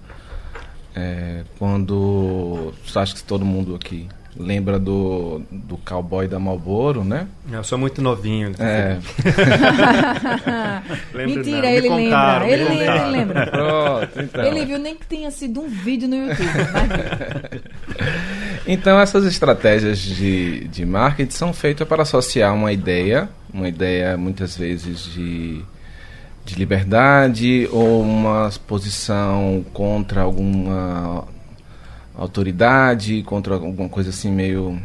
É, 0.95 1.43
quando 1.59 2.75
acho 2.95 3.15
que 3.15 3.23
todo 3.23 3.45
mundo 3.45 3.75
aqui 3.75 4.09
lembra 4.39 4.79
do, 4.79 5.43
do 5.51 5.77
cowboy 5.79 6.29
da 6.29 6.39
Marlboro, 6.39 7.05
né? 7.05 7.27
Eu 7.51 7.65
sou 7.65 7.79
muito 7.79 8.03
novinho. 8.03 8.53
É. 8.59 8.99
Mentira, 11.15 11.63
não. 11.63 11.69
ele 11.69 11.89
contaram, 11.89 12.47
lembra. 12.47 12.53
Ele 12.53 12.65
lembra, 12.65 12.97
ele 12.97 13.11
lembra. 13.11 13.47
Pronto, 13.47 14.21
então. 14.21 14.45
Ele 14.45 14.65
viu 14.67 14.79
nem 14.79 14.95
que 14.95 15.07
tenha 15.07 15.31
sido 15.31 15.61
um 15.61 15.69
vídeo 15.69 16.09
no 16.09 16.17
YouTube. 16.17 16.47
Então, 18.69 18.99
essas 18.99 19.25
estratégias 19.25 19.97
de, 19.97 20.67
de 20.67 20.85
marketing 20.85 21.31
são 21.31 21.53
feitas 21.53 21.87
para 21.87 22.03
associar 22.03 22.53
uma 22.53 22.73
ideia, 22.73 23.29
uma 23.55 23.69
ideia 23.69 24.17
muitas 24.17 24.57
vezes 24.57 25.05
de 25.05 25.65
de 26.47 26.55
liberdade 26.55 27.69
ou 27.73 28.01
uma 28.01 28.51
posição 28.69 29.65
contra 29.73 30.23
alguma 30.23 31.25
autoridade, 32.17 33.23
contra 33.23 33.55
alguma 33.55 33.89
coisa 33.89 34.11
assim 34.11 34.31
meio 34.31 34.81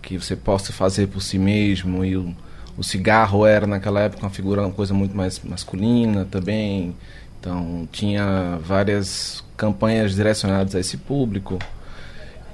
que 0.00 0.16
você 0.16 0.36
possa 0.36 0.72
fazer 0.72 1.08
por 1.08 1.20
si 1.20 1.38
mesmo 1.38 2.04
e 2.04 2.16
o, 2.16 2.34
o 2.78 2.84
cigarro 2.84 3.44
era 3.44 3.66
naquela 3.66 4.00
época 4.00 4.22
uma 4.22 4.30
figura, 4.30 4.62
uma 4.62 4.70
coisa 4.70 4.94
muito 4.94 5.16
mais 5.16 5.40
masculina 5.40 6.24
também. 6.30 6.94
Então 7.40 7.88
tinha 7.90 8.58
várias 8.62 9.44
campanhas 9.56 10.14
direcionadas 10.14 10.74
a 10.74 10.80
esse 10.80 10.96
público. 10.96 11.58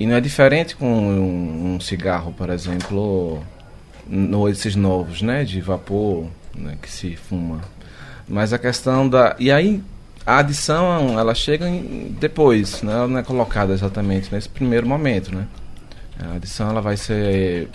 E 0.01 0.07
não 0.07 0.17
é 0.17 0.21
diferente 0.21 0.75
com 0.75 0.87
um, 0.87 1.75
um 1.75 1.81
cigarro, 1.81 2.33
por 2.33 2.51
exemplo, 2.51 3.43
no, 4.07 4.49
esses 4.49 4.75
novos, 4.75 5.23
né, 5.23 5.45
de 5.45 5.61
vapor, 5.61 6.27
né, 6.55 6.77
que 6.81 6.91
se 6.91 7.17
fuma. 7.17 7.61
Mas 8.27 8.53
a 8.53 8.59
questão 8.59 9.09
da 9.09 9.37
e 9.39 9.51
aí 9.53 9.83
a 10.27 10.39
adição 10.39 11.19
ela 11.19 11.35
chega 11.35 11.69
em, 11.69 12.17
depois, 12.19 12.83
né, 12.83 12.93
ela 12.93 13.09
não 13.09 13.19
é 13.19 13.23
colocada 13.23 13.73
exatamente 13.73 14.33
nesse 14.33 14.49
primeiro 14.49 14.87
momento, 14.87 15.35
né. 15.35 15.47
A 16.19 16.37
adição 16.37 16.71
ela 16.71 16.81
vai 16.81 16.97
ser 16.97 17.69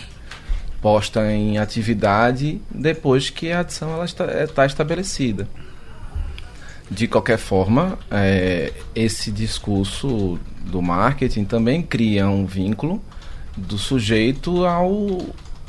posta 0.80 1.30
em 1.32 1.58
atividade 1.58 2.60
depois 2.70 3.30
que 3.30 3.50
a 3.50 3.60
adição 3.60 3.92
ela 3.92 4.04
está, 4.04 4.24
está 4.42 4.64
estabelecida. 4.64 5.48
De 6.90 7.06
qualquer 7.06 7.36
forma, 7.36 7.98
é, 8.10 8.72
esse 8.94 9.30
discurso 9.30 10.38
do 10.64 10.80
marketing 10.80 11.44
também 11.44 11.82
cria 11.82 12.28
um 12.28 12.46
vínculo 12.46 13.02
do 13.56 13.76
sujeito 13.76 14.64
ao 14.64 15.18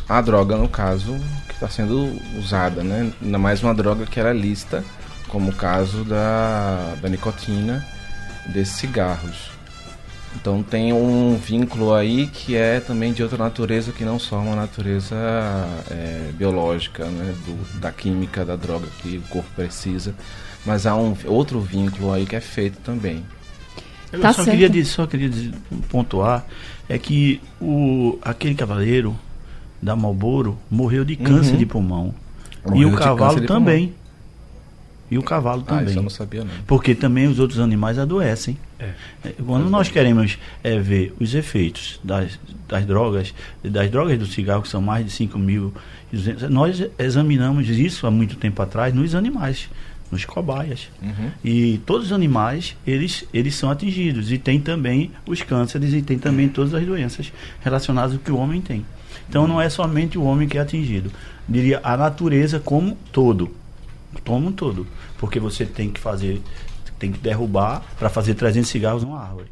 à 0.07 0.21
droga, 0.21 0.57
no 0.57 0.67
caso, 0.67 1.13
que 1.47 1.53
está 1.53 1.69
sendo 1.69 2.19
usada, 2.37 2.83
né? 2.83 3.11
Ainda 3.21 3.37
mais 3.37 3.61
uma 3.61 3.75
droga 3.75 4.07
que 4.07 4.19
era 4.19 4.33
lista, 4.33 4.83
como 5.29 5.51
o 5.51 5.55
caso 5.55 6.03
da, 6.03 6.95
da 7.01 7.09
nicotina 7.09 7.85
desses 8.47 8.75
cigarros. 8.75 9.49
Então 10.35 10.61
tem 10.61 10.93
um 10.93 11.35
vínculo 11.37 11.93
aí 11.93 12.27
que 12.27 12.55
é 12.55 12.79
também 12.79 13.13
de 13.13 13.23
outra 13.23 13.37
natureza 13.37 13.91
que 13.91 14.05
não 14.05 14.19
só 14.19 14.37
uma 14.37 14.55
natureza 14.55 15.15
é, 15.89 16.31
biológica, 16.33 17.05
né? 17.05 17.33
Do, 17.45 17.79
da 17.79 17.91
química 17.91 18.45
da 18.45 18.55
droga 18.55 18.87
que 19.01 19.17
o 19.17 19.21
corpo 19.29 19.49
precisa 19.55 20.13
mas 20.65 20.85
há 20.85 20.95
um 20.95 21.15
outro 21.25 21.59
vínculo 21.59 22.11
aí 22.11 22.25
que 22.25 22.35
é 22.35 22.41
feito 22.41 22.77
também. 22.81 23.23
Eu 24.11 24.19
tá 24.19 24.33
só, 24.33 24.43
certo. 24.43 24.57
queria, 24.57 24.85
só 24.85 25.05
queria 25.05 25.31
pontuar 25.89 26.45
é 26.87 26.97
que 26.97 27.41
o, 27.61 28.17
aquele 28.21 28.55
cavaleiro 28.55 29.17
da 29.81 29.95
Malboro 29.95 30.57
morreu 30.69 31.05
de 31.05 31.15
câncer 31.15 31.53
uhum. 31.53 31.57
de 31.57 31.65
pulmão. 31.65 32.13
Morreu 32.65 32.81
e 32.81 32.85
o 32.85 32.95
cavalo 32.95 33.41
também. 33.45 33.93
E 35.11 35.17
o 35.17 35.23
cavalo 35.23 35.63
ah, 35.65 35.69
também. 35.69 35.85
Isso 35.85 35.99
eu 35.99 36.03
não 36.03 36.09
sabia 36.09 36.43
não. 36.43 36.51
Porque 36.67 36.93
também 36.93 37.27
os 37.27 37.39
outros 37.39 37.59
animais 37.59 37.97
adoecem. 37.97 38.57
É. 38.79 38.91
é 39.23 39.33
quando 39.45 39.67
é. 39.67 39.69
nós 39.69 39.89
queremos 39.89 40.37
é, 40.63 40.79
ver 40.79 41.13
os 41.19 41.33
efeitos 41.33 41.99
das, 42.03 42.39
das 42.67 42.85
drogas, 42.85 43.33
das 43.63 43.89
drogas 43.89 44.17
do 44.19 44.25
cigarro, 44.25 44.61
que 44.61 44.69
são 44.69 44.81
mais 44.81 45.05
de 45.05 45.11
5 45.11 45.37
mil, 45.37 45.73
nós 46.49 46.83
examinamos 46.97 47.67
isso 47.69 48.05
há 48.05 48.11
muito 48.11 48.35
tempo 48.35 48.61
atrás 48.61 48.93
nos 48.93 49.15
animais 49.15 49.69
nos 50.11 50.25
cobaias. 50.25 50.89
Uhum. 51.01 51.31
E 51.43 51.79
todos 51.85 52.07
os 52.07 52.11
animais, 52.11 52.75
eles, 52.85 53.25
eles 53.33 53.55
são 53.55 53.69
atingidos. 53.69 54.31
E 54.31 54.37
tem 54.37 54.59
também 54.59 55.11
os 55.25 55.41
cânceres 55.41 55.93
e 55.93 56.01
tem 56.01 56.17
também 56.17 56.49
todas 56.49 56.73
as 56.73 56.85
doenças 56.85 57.31
relacionadas 57.61 58.13
ao 58.13 58.19
que 58.19 58.31
o 58.31 58.37
homem 58.37 58.61
tem. 58.61 58.85
Então 59.29 59.47
não 59.47 59.61
é 59.61 59.69
somente 59.69 60.17
o 60.17 60.23
homem 60.23 60.47
que 60.47 60.57
é 60.57 60.61
atingido. 60.61 61.11
Diria 61.47 61.79
a 61.83 61.95
natureza 61.95 62.59
como 62.59 62.97
todo. 63.11 63.51
Como 64.25 64.47
um 64.47 64.51
todo. 64.51 64.87
Porque 65.17 65.39
você 65.39 65.65
tem 65.65 65.89
que 65.89 65.99
fazer, 65.99 66.41
tem 66.97 67.11
que 67.11 67.19
derrubar 67.19 67.83
para 67.97 68.09
fazer 68.09 68.33
300 68.35 68.69
cigarros 68.69 69.03
numa 69.03 69.21
árvore. 69.21 69.47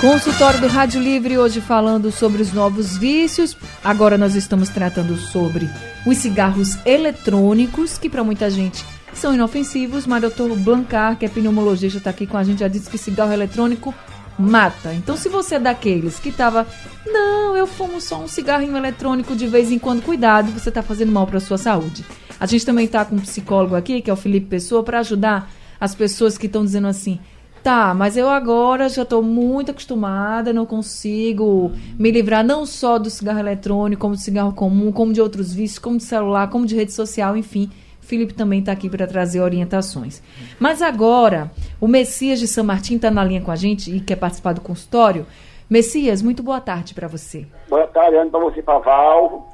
Consultório 0.00 0.60
do 0.60 0.66
Rádio 0.66 1.00
Livre 1.00 1.36
hoje 1.36 1.60
falando 1.60 2.10
sobre 2.10 2.40
os 2.40 2.52
novos 2.52 2.96
vícios. 2.96 3.54
Agora 3.84 4.16
nós 4.16 4.34
estamos 4.34 4.70
tratando 4.70 5.16
sobre 5.16 5.68
os 6.06 6.16
cigarros 6.16 6.78
eletrônicos, 6.86 7.98
que 7.98 8.08
para 8.08 8.24
muita 8.24 8.48
gente 8.50 8.82
são 9.12 9.34
inofensivos, 9.34 10.06
mas 10.06 10.18
o 10.18 10.28
doutor 10.28 10.56
Blancar, 10.56 11.18
que 11.18 11.26
é 11.26 11.28
pneumologista, 11.28 11.98
está 11.98 12.10
aqui 12.10 12.26
com 12.26 12.38
a 12.38 12.44
gente, 12.44 12.60
já 12.60 12.68
disse 12.68 12.88
que 12.88 12.96
cigarro 12.96 13.32
eletrônico 13.32 13.94
mata. 14.38 14.94
Então, 14.94 15.16
se 15.16 15.28
você 15.28 15.56
é 15.56 15.58
daqueles 15.58 16.18
que 16.18 16.30
estava, 16.30 16.66
não, 17.06 17.54
eu 17.54 17.66
fumo 17.66 18.00
só 18.00 18.22
um 18.22 18.28
cigarrinho 18.28 18.76
eletrônico 18.76 19.36
de 19.36 19.46
vez 19.46 19.70
em 19.70 19.78
quando, 19.78 20.02
cuidado, 20.02 20.50
você 20.50 20.70
está 20.70 20.82
fazendo 20.82 21.12
mal 21.12 21.26
para 21.26 21.40
sua 21.40 21.58
saúde. 21.58 22.04
A 22.40 22.46
gente 22.46 22.64
também 22.64 22.86
está 22.86 23.04
com 23.04 23.16
um 23.16 23.20
psicólogo 23.20 23.76
aqui, 23.76 24.00
que 24.00 24.08
é 24.08 24.12
o 24.12 24.16
Felipe 24.16 24.46
Pessoa, 24.46 24.82
para 24.82 25.00
ajudar 25.00 25.50
as 25.78 25.94
pessoas 25.94 26.38
que 26.38 26.46
estão 26.46 26.64
dizendo 26.64 26.86
assim: 26.86 27.20
Tá, 27.62 27.92
mas 27.92 28.16
eu 28.16 28.30
agora 28.30 28.88
já 28.88 29.02
estou 29.02 29.22
muito 29.22 29.70
acostumada, 29.70 30.50
não 30.50 30.64
consigo 30.64 31.70
me 31.98 32.10
livrar 32.10 32.42
não 32.42 32.64
só 32.64 32.98
do 32.98 33.10
cigarro 33.10 33.38
eletrônico, 33.38 34.00
como 34.00 34.14
do 34.14 34.20
cigarro 34.20 34.54
comum, 34.54 34.90
como 34.90 35.12
de 35.12 35.20
outros 35.20 35.52
vícios, 35.52 35.78
como 35.78 35.98
de 35.98 36.04
celular, 36.04 36.48
como 36.48 36.64
de 36.64 36.74
rede 36.74 36.92
social, 36.92 37.36
enfim. 37.36 37.70
Felipe 38.00 38.32
também 38.32 38.60
está 38.60 38.72
aqui 38.72 38.88
para 38.88 39.06
trazer 39.06 39.40
orientações. 39.40 40.22
Mas 40.58 40.80
agora, 40.80 41.50
o 41.78 41.86
Messias 41.86 42.40
de 42.40 42.48
São 42.48 42.64
Martim 42.64 42.96
está 42.96 43.10
na 43.10 43.22
linha 43.22 43.42
com 43.42 43.50
a 43.50 43.56
gente 43.56 43.94
e 43.94 44.00
quer 44.00 44.16
participar 44.16 44.54
do 44.54 44.62
consultório. 44.62 45.26
Messias, 45.68 46.22
muito 46.22 46.42
boa 46.42 46.60
tarde 46.60 46.94
para 46.94 47.06
você. 47.06 47.46
Boa 47.68 47.86
tarde, 47.86 48.16
para 48.30 48.40
você, 48.40 48.62
para 48.62 48.78
Val, 48.78 49.46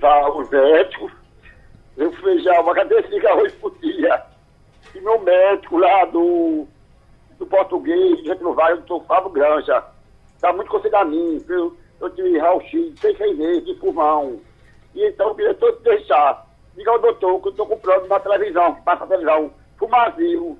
para 0.00 0.38
os 0.38 0.48
médicos. 0.48 1.21
Eu 2.02 2.12
fui 2.14 2.36
já 2.40 2.60
uma 2.60 2.74
cadeia 2.74 3.00
de 3.02 3.26
arroz 3.26 3.52
por 3.54 3.78
dia. 3.78 4.22
E 4.92 5.00
meu 5.00 5.20
médico 5.20 5.78
lá 5.78 6.04
do, 6.06 6.66
do 7.38 7.46
português, 7.46 8.18
gente 8.24 8.42
no 8.42 8.54
Vale, 8.54 8.74
o 8.74 8.76
doutor 8.78 9.06
Fábio 9.06 9.30
Granja, 9.30 9.84
está 10.34 10.52
muito 10.52 10.68
considerado 10.68 11.06
a 11.06 11.10
mim. 11.10 11.44
Eu, 11.48 11.76
eu 12.00 12.10
tive 12.10 12.38
raio-x, 12.38 12.98
seis, 13.00 13.16
seis 13.16 13.38
vezes 13.38 13.64
de 13.64 13.74
pulmão. 13.74 14.40
E 14.96 15.06
então 15.06 15.28
eu 15.28 15.34
queria 15.36 15.54
todo 15.54 15.80
deixar 15.82 16.44
diga 16.76 16.90
ao 16.90 16.98
doutor 16.98 17.40
que 17.40 17.48
eu 17.48 17.50
estou 17.50 17.66
comprando 17.66 18.08
na 18.08 18.18
televisão, 18.18 18.74
que 18.74 18.82
passa 18.82 19.04
a 19.04 19.06
televisão, 19.06 19.52
fumazio. 19.78 20.58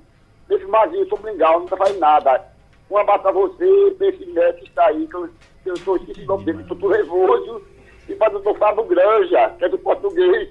Esse 0.49 0.63
fumazio, 0.63 1.09
sou 1.09 1.19
legal, 1.23 1.57
não 1.57 1.65
está 1.65 1.75
fazendo 1.75 1.99
nada. 1.99 2.53
Um 2.89 2.97
abraço 2.97 3.23
para 3.23 3.31
você, 3.31 3.95
para 3.97 4.07
esse 4.07 4.25
médico 4.27 4.59
que 4.59 4.69
está 4.69 4.85
aí, 4.85 5.07
que 5.07 5.15
eu, 5.15 5.73
estou 5.73 5.97
esquecendo 5.97 6.25
o 6.25 6.35
nome 6.35 6.45
dele, 6.45 6.61
estou 6.61 6.89
nervoso. 6.89 7.61
E 8.07 8.15
para 8.15 8.29
o 8.29 8.39
doutor 8.39 8.57
Fábio 8.59 8.83
Granja, 8.85 9.49
que 9.57 9.65
é 9.65 9.69
do 9.69 9.77
português, 9.77 10.49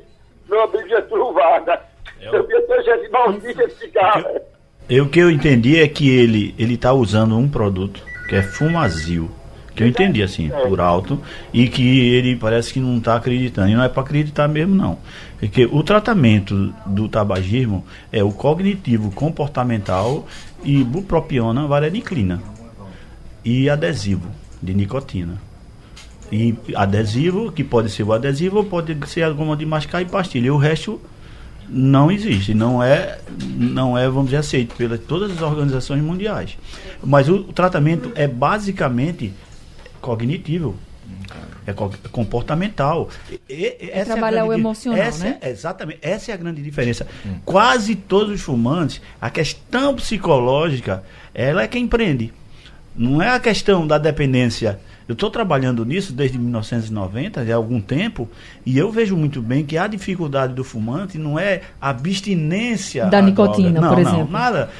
meu 0.53 0.63
amigo 0.65 0.89
Getúlio 0.89 1.33
Vargas. 1.33 1.81
Eu, 2.21 2.35
eu 2.35 2.45
queria 2.45 2.63
ter 2.67 2.83
gente 2.85 3.11
maldita 3.11 3.65
esse 3.65 3.89
cara. 3.89 4.43
Eu, 4.89 5.05
o 5.05 5.09
que 5.09 5.19
eu 5.19 5.31
entendi 5.31 5.81
é 5.81 5.89
que 5.89 6.09
ele 6.11 6.55
ele 6.59 6.75
está 6.75 6.93
usando 6.93 7.37
um 7.37 7.49
produto 7.49 8.03
que 8.29 8.37
é 8.37 8.43
fumazil 8.43 9.31
que 9.75 9.83
eu 9.83 9.87
entendi 9.87 10.23
assim, 10.23 10.51
é. 10.53 10.67
por 10.67 10.81
alto, 10.81 11.19
e 11.51 11.67
que 11.67 12.15
ele 12.15 12.37
parece 12.37 12.75
que 12.75 12.79
não 12.79 12.99
está 12.99 13.17
acreditando. 13.17 13.71
E 13.71 13.75
não 13.75 13.83
é 13.83 13.89
para 13.89 14.03
acreditar 14.03 14.47
mesmo, 14.47 14.75
não. 14.75 14.99
Porque 15.41 15.65
o 15.65 15.83
tratamento 15.83 16.75
do 16.85 17.09
tabagismo 17.09 17.83
é 18.13 18.23
o 18.23 18.31
cognitivo 18.31 19.11
comportamental 19.13 20.27
e 20.63 20.85
bupropiona 20.85 21.67
vareniclina. 21.67 22.43
E 23.43 23.69
adesivo 23.71 24.29
de 24.63 24.75
nicotina. 24.75 25.41
E 26.33 26.57
adesivo, 26.75 27.53
que 27.53 27.63
pode 27.63 27.91
ser 27.91 28.05
o 28.05 28.13
adesivo, 28.13 28.57
ou 28.57 28.65
pode 28.65 28.97
ser 29.07 29.23
alguma 29.23 29.55
de 29.55 29.67
mascar 29.67 30.01
e 30.01 30.07
pastilha. 30.07 30.47
E 30.47 30.51
o 30.51 30.57
resto 30.57 30.99
não 31.69 32.11
existe, 32.11 32.55
não 32.55 32.83
é, 32.83 33.19
não 33.55 33.97
é, 33.97 34.07
vamos 34.07 34.27
dizer, 34.27 34.39
aceito 34.39 34.75
pelas 34.75 34.99
todas 35.01 35.31
as 35.31 35.43
organizações 35.43 36.03
mundiais. 36.03 36.57
Mas 37.05 37.29
o, 37.29 37.37
o 37.37 37.53
tratamento 37.53 38.11
é 38.15 38.27
basicamente 38.27 39.33
cognitivo. 40.01 40.75
É 41.65 41.73
comportamental. 42.11 43.09
E, 43.49 43.77
é 43.93 44.05
trabalhar 44.05 44.41
é 44.41 44.45
o 44.45 44.53
emocional, 44.53 44.99
essa, 44.99 45.25
né? 45.25 45.39
Exatamente. 45.43 46.01
Essa 46.03 46.33
é 46.33 46.35
a 46.35 46.37
grande 46.37 46.61
diferença. 46.61 47.07
Hum. 47.25 47.37
Quase 47.45 47.95
todos 47.95 48.33
os 48.33 48.41
fumantes, 48.41 49.01
a 49.21 49.31
questão 49.31 49.95
psicológica, 49.95 51.05
ela 51.33 51.63
é 51.63 51.69
quem 51.69 51.87
prende. 51.87 52.33
Não 52.97 53.23
é 53.23 53.29
a 53.29 53.39
questão 53.39 53.87
da 53.87 53.97
dependência 53.97 54.81
eu 55.09 55.15
estou 55.15 55.31
trabalhando 55.31 55.85
nisso 55.85 56.13
desde 56.13 56.39
1990, 56.39 57.41
há 57.41 57.55
algum 57.55 57.81
tempo, 57.81 58.29
e 58.65 58.79
eu 58.79 58.91
vejo 58.91 59.17
muito 59.17 59.43
bem 59.43 59.65
que 59.65 59.77
a 59.77 59.87
dificuldade 59.87 60.55
do 60.55 60.65
fumante 60.65 61.19
não 61.19 61.39
é 61.39 61.63
a 61.81 61.91
abstinência 61.91 63.07
da 63.07 63.21
nicotina, 63.21 63.81
não, 63.81 63.89
por 63.89 64.03
não, 64.03 64.13
exemplo. 64.13 64.31
nada. 64.31 64.71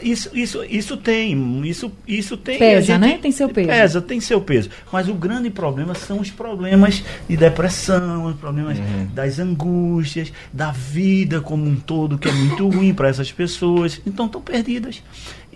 Isso, 0.00 0.30
isso, 0.32 0.64
isso 0.64 0.96
tem, 0.96 1.66
isso, 1.66 1.92
isso 2.06 2.36
tem. 2.36 2.58
Pesa, 2.58 2.86
gente, 2.86 3.00
né? 3.00 3.18
Tem 3.20 3.32
seu 3.32 3.48
peso. 3.48 3.68
Pesa, 3.68 4.00
tem 4.00 4.20
seu 4.20 4.40
peso. 4.40 4.70
Mas 4.90 5.08
o 5.08 5.14
grande 5.14 5.50
problema 5.50 5.94
são 5.94 6.20
os 6.20 6.30
problemas 6.30 7.02
de 7.28 7.36
depressão, 7.36 8.26
os 8.26 8.36
problemas 8.36 8.78
uhum. 8.78 9.08
das 9.12 9.38
angústias, 9.38 10.32
da 10.52 10.70
vida 10.70 11.40
como 11.40 11.66
um 11.66 11.76
todo, 11.76 12.16
que 12.16 12.28
é 12.28 12.32
muito 12.32 12.68
ruim 12.68 12.94
para 12.94 13.08
essas 13.08 13.30
pessoas. 13.30 14.00
Então 14.06 14.26
estão 14.26 14.40
perdidas. 14.40 15.02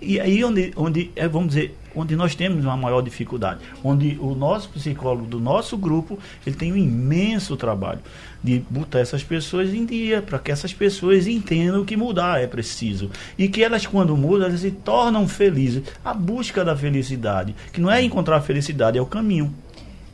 E 0.00 0.20
aí 0.20 0.44
onde, 0.44 0.72
onde 0.76 1.10
é, 1.16 1.26
vamos 1.26 1.48
dizer, 1.48 1.74
onde 1.94 2.14
nós 2.14 2.34
temos 2.34 2.64
uma 2.64 2.76
maior 2.76 3.00
dificuldade, 3.00 3.60
onde 3.82 4.18
o 4.20 4.34
nosso 4.34 4.68
psicólogo 4.68 5.26
do 5.26 5.40
nosso 5.40 5.76
grupo, 5.76 6.18
ele 6.46 6.54
tem 6.54 6.72
um 6.72 6.76
imenso 6.76 7.56
trabalho 7.56 8.00
de 8.44 8.58
botar 8.70 8.98
essas 8.98 9.24
pessoas 9.24 9.72
em 9.72 9.86
dia, 9.86 10.20
para 10.20 10.38
que 10.38 10.52
essas 10.52 10.74
pessoas 10.74 11.26
entendam 11.26 11.84
que 11.84 11.96
mudar 11.96 12.40
é 12.40 12.46
preciso. 12.46 13.10
E 13.38 13.48
que 13.48 13.64
elas, 13.64 13.86
quando 13.86 14.16
mudam, 14.16 14.48
elas 14.48 14.60
se 14.60 14.70
tornam 14.70 15.26
felizes. 15.26 15.82
A 16.04 16.12
busca 16.12 16.64
da 16.64 16.76
felicidade, 16.76 17.54
que 17.72 17.80
não 17.80 17.90
é 17.90 18.02
encontrar 18.02 18.36
a 18.36 18.42
felicidade, 18.42 18.98
é 18.98 19.02
o 19.02 19.06
caminho. 19.06 19.52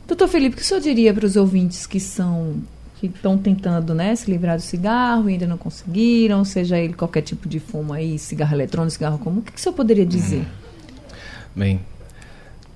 Doutor 0.07 0.27
Felipe, 0.27 0.55
o 0.55 0.57
que 0.57 0.63
o 0.63 0.65
senhor 0.65 0.79
diria 0.79 1.13
para 1.13 1.25
os 1.25 1.35
ouvintes 1.35 1.85
que 1.85 1.99
são 1.99 2.55
que 3.09 3.17
estão 3.17 3.37
tentando 3.37 3.93
né, 3.93 4.15
se 4.15 4.31
livrar 4.31 4.55
do 4.55 4.61
cigarro 4.61 5.29
e 5.29 5.33
ainda 5.33 5.45
não 5.45 5.57
conseguiram, 5.57 6.45
seja 6.45 6.77
ele 6.77 6.93
qualquer 6.93 7.21
tipo 7.21 7.49
de 7.49 7.59
fumo 7.59 7.91
aí, 7.91 8.17
cigarro 8.17 8.55
eletrônico, 8.55 8.91
cigarro 8.91 9.17
comum. 9.17 9.39
O 9.39 9.41
que, 9.41 9.51
que 9.51 9.59
o 9.59 9.61
senhor 9.61 9.75
poderia 9.75 10.05
dizer? 10.05 10.41
Hum. 10.41 10.45
Bem, 11.55 11.79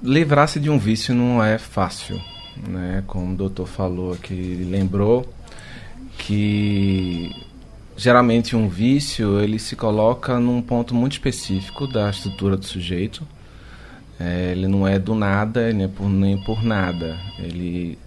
livrar-se 0.03 0.59
de 0.59 0.69
um 0.69 0.77
vício 0.77 1.15
não 1.15 1.43
é 1.43 1.57
fácil. 1.57 2.19
Né? 2.67 3.03
Como 3.07 3.33
o 3.33 3.35
doutor 3.35 3.67
falou 3.67 4.13
aqui, 4.13 4.67
lembrou 4.69 5.31
que 6.17 7.31
geralmente 7.95 8.55
um 8.55 8.67
vício 8.67 9.39
ele 9.39 9.59
se 9.59 9.75
coloca 9.75 10.39
num 10.39 10.61
ponto 10.61 10.93
muito 10.93 11.13
específico 11.13 11.87
da 11.87 12.09
estrutura 12.09 12.57
do 12.57 12.65
sujeito. 12.65 13.25
É, 14.19 14.51
ele 14.51 14.67
não 14.67 14.85
é 14.85 14.99
do 14.99 15.15
nada, 15.15 15.71
nem 15.71 15.87
por, 15.87 16.09
nem 16.09 16.37
por 16.43 16.63
nada. 16.63 17.17
Ele 17.39 17.97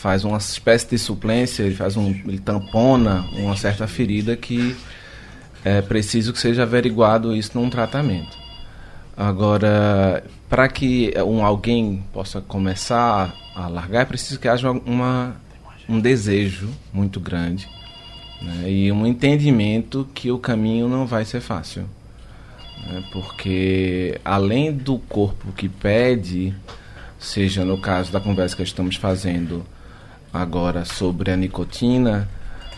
faz 0.00 0.24
uma 0.24 0.38
espécie 0.38 0.88
de 0.90 0.98
suplência, 0.98 1.64
ele 1.64 1.74
faz 1.74 1.96
um, 1.96 2.10
ele 2.10 2.38
tampona 2.38 3.26
uma 3.32 3.56
certa 3.56 3.86
ferida 3.88 4.36
que 4.36 4.76
é 5.64 5.82
preciso 5.82 6.32
que 6.32 6.38
seja 6.38 6.62
averiguado 6.62 7.34
isso 7.34 7.58
num 7.58 7.68
tratamento. 7.68 8.38
Agora, 9.16 10.22
para 10.48 10.68
que 10.68 11.12
um 11.26 11.44
alguém 11.44 12.04
possa 12.12 12.40
começar 12.40 13.34
a 13.56 13.66
largar, 13.66 14.02
é 14.02 14.04
preciso 14.04 14.38
que 14.38 14.46
haja 14.46 14.70
uma, 14.70 15.34
um 15.88 15.98
desejo 15.98 16.70
muito 16.92 17.18
grande 17.18 17.68
né, 18.40 18.70
e 18.70 18.92
um 18.92 19.04
entendimento 19.04 20.08
que 20.14 20.30
o 20.30 20.38
caminho 20.38 20.88
não 20.88 21.06
vai 21.08 21.24
ser 21.24 21.40
fácil. 21.40 21.84
Né, 22.86 23.02
porque, 23.12 24.20
além 24.24 24.72
do 24.72 24.96
corpo 24.96 25.50
que 25.50 25.68
pede, 25.68 26.54
seja 27.18 27.64
no 27.64 27.80
caso 27.80 28.12
da 28.12 28.20
conversa 28.20 28.54
que 28.54 28.62
estamos 28.62 28.94
fazendo, 28.94 29.66
agora 30.32 30.84
sobre 30.84 31.30
a 31.30 31.36
nicotina, 31.36 32.28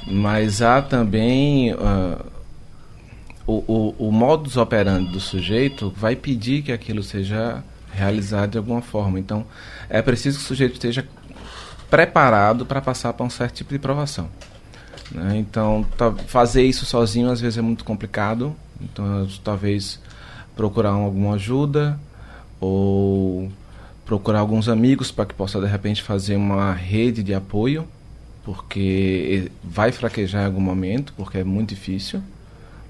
mas 0.06 0.62
há 0.62 0.80
também 0.80 1.72
uh, 1.74 2.24
o, 3.46 3.94
o, 3.98 4.08
o 4.08 4.12
modus 4.12 4.56
operandi 4.56 5.10
do 5.10 5.20
sujeito 5.20 5.92
vai 5.96 6.14
pedir 6.14 6.62
que 6.62 6.72
aquilo 6.72 7.02
seja 7.02 7.62
realizado 7.92 8.52
de 8.52 8.58
alguma 8.58 8.80
forma. 8.80 9.18
Então, 9.18 9.44
é 9.88 10.00
preciso 10.00 10.38
que 10.38 10.44
o 10.44 10.46
sujeito 10.46 10.74
esteja 10.74 11.06
preparado 11.90 12.64
para 12.64 12.80
passar 12.80 13.12
por 13.12 13.24
um 13.24 13.30
certo 13.30 13.56
tipo 13.56 13.72
de 13.72 13.78
provação. 13.78 14.28
Né? 15.10 15.38
Então, 15.38 15.84
tá, 15.96 16.12
fazer 16.28 16.62
isso 16.62 16.86
sozinho 16.86 17.30
às 17.30 17.40
vezes 17.40 17.58
é 17.58 17.62
muito 17.62 17.84
complicado. 17.84 18.54
Então, 18.80 19.28
talvez 19.42 20.00
procurar 20.54 20.90
alguma 20.90 21.34
ajuda 21.34 21.98
ou 22.60 23.50
procurar 24.10 24.40
alguns 24.40 24.68
amigos 24.68 25.12
para 25.12 25.24
que 25.24 25.32
possa 25.32 25.60
de 25.60 25.68
repente 25.68 26.02
fazer 26.02 26.34
uma 26.34 26.72
rede 26.72 27.22
de 27.22 27.32
apoio, 27.32 27.86
porque 28.44 29.52
vai 29.62 29.92
fraquejar 29.92 30.42
em 30.42 30.46
algum 30.46 30.60
momento, 30.60 31.12
porque 31.16 31.38
é 31.38 31.44
muito 31.44 31.68
difícil, 31.68 32.20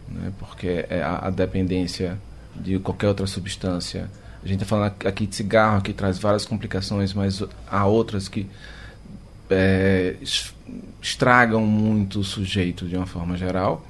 né? 0.08 0.32
porque 0.38 0.86
é 0.88 1.02
a, 1.02 1.26
a 1.26 1.30
dependência 1.30 2.18
de 2.56 2.78
qualquer 2.78 3.08
outra 3.08 3.26
substância. 3.26 4.10
A 4.42 4.48
gente 4.48 4.62
está 4.62 4.64
falando 4.64 4.94
aqui 5.04 5.26
de 5.26 5.36
cigarro, 5.36 5.82
que 5.82 5.92
traz 5.92 6.18
várias 6.18 6.46
complicações, 6.46 7.12
mas 7.12 7.44
há 7.70 7.84
outras 7.84 8.26
que 8.26 8.46
é, 9.50 10.16
estragam 11.02 11.66
muito 11.66 12.20
o 12.20 12.24
sujeito 12.24 12.86
de 12.86 12.96
uma 12.96 13.04
forma 13.04 13.36
geral. 13.36 13.86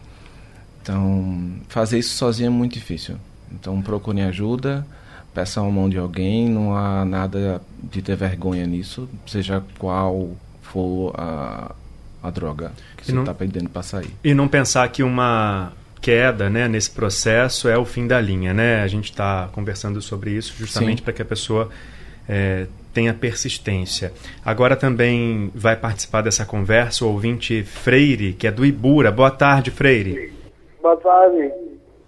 Então, 0.82 1.52
fazer 1.68 2.00
isso 2.00 2.16
sozinho 2.16 2.48
é 2.48 2.50
muito 2.50 2.72
difícil. 2.72 3.18
Então, 3.52 3.80
procure 3.80 4.20
ajuda 4.20 4.84
peça 5.34 5.60
a 5.60 5.64
mão 5.64 5.88
de 5.88 5.98
alguém, 5.98 6.48
não 6.48 6.76
há 6.76 7.04
nada 7.04 7.60
de 7.82 8.02
ter 8.02 8.16
vergonha 8.16 8.66
nisso, 8.66 9.08
seja 9.26 9.62
qual 9.78 10.30
for 10.62 11.12
a, 11.16 11.74
a 12.22 12.30
droga 12.30 12.72
que 12.96 13.04
você 13.04 13.18
está 13.18 13.34
pedindo 13.34 13.68
para 13.68 13.82
sair. 13.82 14.10
E 14.22 14.34
não 14.34 14.48
pensar 14.48 14.88
que 14.88 15.02
uma 15.02 15.72
queda 16.00 16.48
né, 16.48 16.66
nesse 16.66 16.90
processo 16.90 17.68
é 17.68 17.76
o 17.76 17.84
fim 17.84 18.06
da 18.06 18.20
linha. 18.20 18.54
Né? 18.54 18.82
A 18.82 18.86
gente 18.86 19.10
está 19.10 19.48
conversando 19.52 20.00
sobre 20.00 20.30
isso 20.30 20.54
justamente 20.56 21.02
para 21.02 21.12
que 21.12 21.22
a 21.22 21.24
pessoa 21.24 21.68
é, 22.28 22.66
tenha 22.92 23.12
persistência. 23.12 24.12
Agora 24.44 24.76
também 24.76 25.50
vai 25.54 25.76
participar 25.76 26.22
dessa 26.22 26.44
conversa 26.44 27.04
o 27.04 27.12
ouvinte 27.12 27.62
Freire, 27.62 28.32
que 28.32 28.46
é 28.46 28.50
do 28.50 28.64
Ibura. 28.64 29.10
Boa 29.10 29.30
tarde, 29.30 29.70
Freire. 29.70 30.32
Boa 30.80 30.96
tarde. 30.96 31.52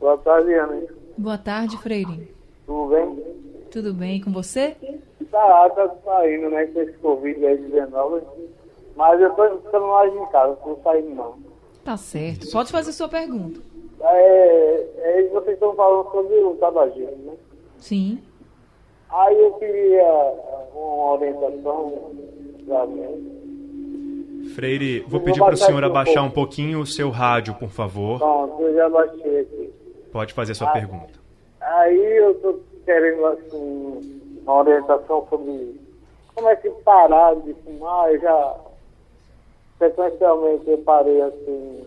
Boa 0.01 0.19
tarde, 0.19 0.53
Ana. 0.55 0.83
Boa 1.17 1.39
tarde, 1.39 1.77
Freire. 1.79 2.29
Tudo 2.73 2.87
bem? 2.89 3.25
Tudo 3.71 3.95
bem 3.95 4.21
com 4.21 4.33
você? 4.33 4.75
Tá, 5.31 5.71
tá 5.71 5.95
saindo, 6.05 6.49
né, 6.49 6.67
com 6.67 6.81
esse 6.81 6.93
Covid-19. 6.99 8.23
Mas 8.97 9.21
eu 9.21 9.31
tô 9.35 9.59
ficando 9.59 9.87
mais 9.89 10.15
em 10.15 10.27
casa, 10.27 10.59
não 10.65 10.75
tô 10.75 10.83
saindo 10.83 11.15
não. 11.15 11.35
Tá 11.85 11.97
certo. 11.99 12.51
Pode 12.51 12.73
fazer 12.73 12.93
sua 12.93 13.09
pergunta. 13.09 13.61
É, 14.01 14.87
é 14.99 15.29
vocês 15.33 15.55
estão 15.55 15.75
falando 15.75 16.11
sobre 16.11 16.35
o 16.37 16.55
tabagismo, 16.55 17.17
né? 17.25 17.35
Sim. 17.79 18.23
Aí 19.11 19.39
eu 19.39 19.53
queria 19.55 20.33
uma 20.75 21.13
orientação 21.13 21.93
pra 22.67 22.87
mim. 22.87 24.49
Freire, 24.55 25.01
vou 25.01 25.21
pedir 25.21 25.41
para 25.41 25.55
o 25.55 25.59
senhor 25.59 25.85
abaixar 25.85 26.25
um 26.25 26.31
pouquinho 26.31 26.81
o 26.81 26.87
seu 26.87 27.11
rádio, 27.11 27.55
por 27.55 27.69
favor. 27.69 28.19
Pronto, 28.19 28.63
eu 28.63 28.75
já 28.75 28.89
baixei 28.89 29.41
aqui. 29.41 29.71
Pode 30.11 30.33
fazer 30.33 30.53
a 30.53 30.55
sua 30.55 30.71
pergunta. 30.73 31.22
Aí 31.63 32.17
eu 32.17 32.35
tô 32.41 32.59
querendo 32.85 33.25
assim, 33.27 34.21
uma 34.43 34.59
orientação 34.61 35.27
sobre 35.31 35.81
como 36.35 36.49
é 36.49 36.57
que 36.57 36.71
parar 36.85 37.37
de 37.37 37.55
fumar. 37.55 38.13
Eu 38.13 38.21
já 38.21 38.57
sequencialmente 39.79 40.69
eu 40.69 40.79
parei 40.79 41.21
assim 41.23 41.87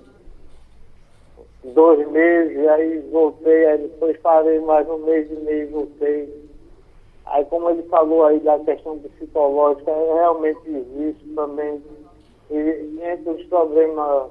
dois 1.74 2.08
meses, 2.10 2.68
aí 2.68 3.00
voltei, 3.12 3.66
aí 3.66 3.78
depois 3.80 4.18
parei 4.20 4.60
mais 4.60 4.88
um 4.88 4.98
mês 5.00 5.30
e 5.30 5.36
meio 5.36 5.72
voltei. 5.72 6.46
Aí 7.26 7.44
como 7.46 7.70
ele 7.70 7.84
falou 7.84 8.26
aí 8.26 8.40
da 8.40 8.60
questão 8.60 9.00
psicológica, 9.00 9.92
realmente 9.92 10.70
existe 10.70 11.28
também. 11.36 11.82
E 12.52 13.00
entre 13.02 13.30
os 13.32 13.44
problemas 13.48 14.30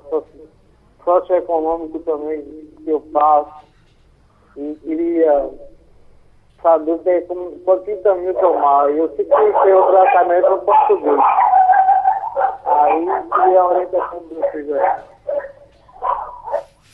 socioeconômicos 1.05 2.05
também 2.05 2.43
que 2.43 2.89
eu 2.89 3.01
passo. 3.13 3.74
E 4.57 4.75
queria 4.83 5.51
saber 6.63 6.99
que, 6.99 7.21
como, 7.23 7.51
quanto 7.61 8.03
caminho 8.03 8.35
tomar. 8.35 8.91
Eu 8.91 9.09
sei 9.17 9.25
que 9.25 9.35
tem 9.35 9.75
o 9.75 9.87
tratamento 9.91 10.51
no 10.51 10.59
português. 10.59 11.21
Aí 12.65 13.07
queria 13.35 13.61
a 13.61 13.69
orientação 13.69 14.19
do 14.21 14.35
vocês 14.35 15.05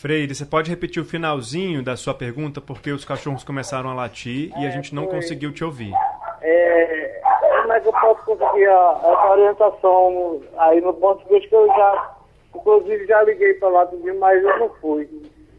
Freire, 0.00 0.34
você 0.34 0.46
pode 0.46 0.70
repetir 0.70 1.02
o 1.02 1.04
finalzinho 1.04 1.84
da 1.84 1.94
sua 1.94 2.14
pergunta, 2.14 2.58
porque 2.58 2.90
os 2.90 3.04
cachorros 3.04 3.44
começaram 3.44 3.90
a 3.90 3.94
latir 3.94 4.50
e 4.58 4.66
a 4.66 4.70
gente 4.70 4.94
não 4.94 5.06
conseguiu 5.06 5.52
te 5.52 5.62
ouvir. 5.62 5.92
É, 6.40 7.20
como 7.60 7.72
é 7.74 7.80
que 7.80 7.88
eu 7.88 7.92
posso 7.92 8.24
conseguir 8.24 8.66
a, 8.66 9.00
essa 9.02 9.30
orientação 9.30 10.40
aí 10.56 10.80
no 10.80 10.94
português 10.94 11.46
que 11.46 11.54
eu 11.54 11.66
já, 11.66 12.16
inclusive 12.54 13.06
já 13.06 13.22
liguei 13.24 13.54
para 13.54 13.68
lá, 13.68 13.88
mas 14.18 14.42
eu 14.42 14.58
não 14.58 14.70
fui, 14.80 15.06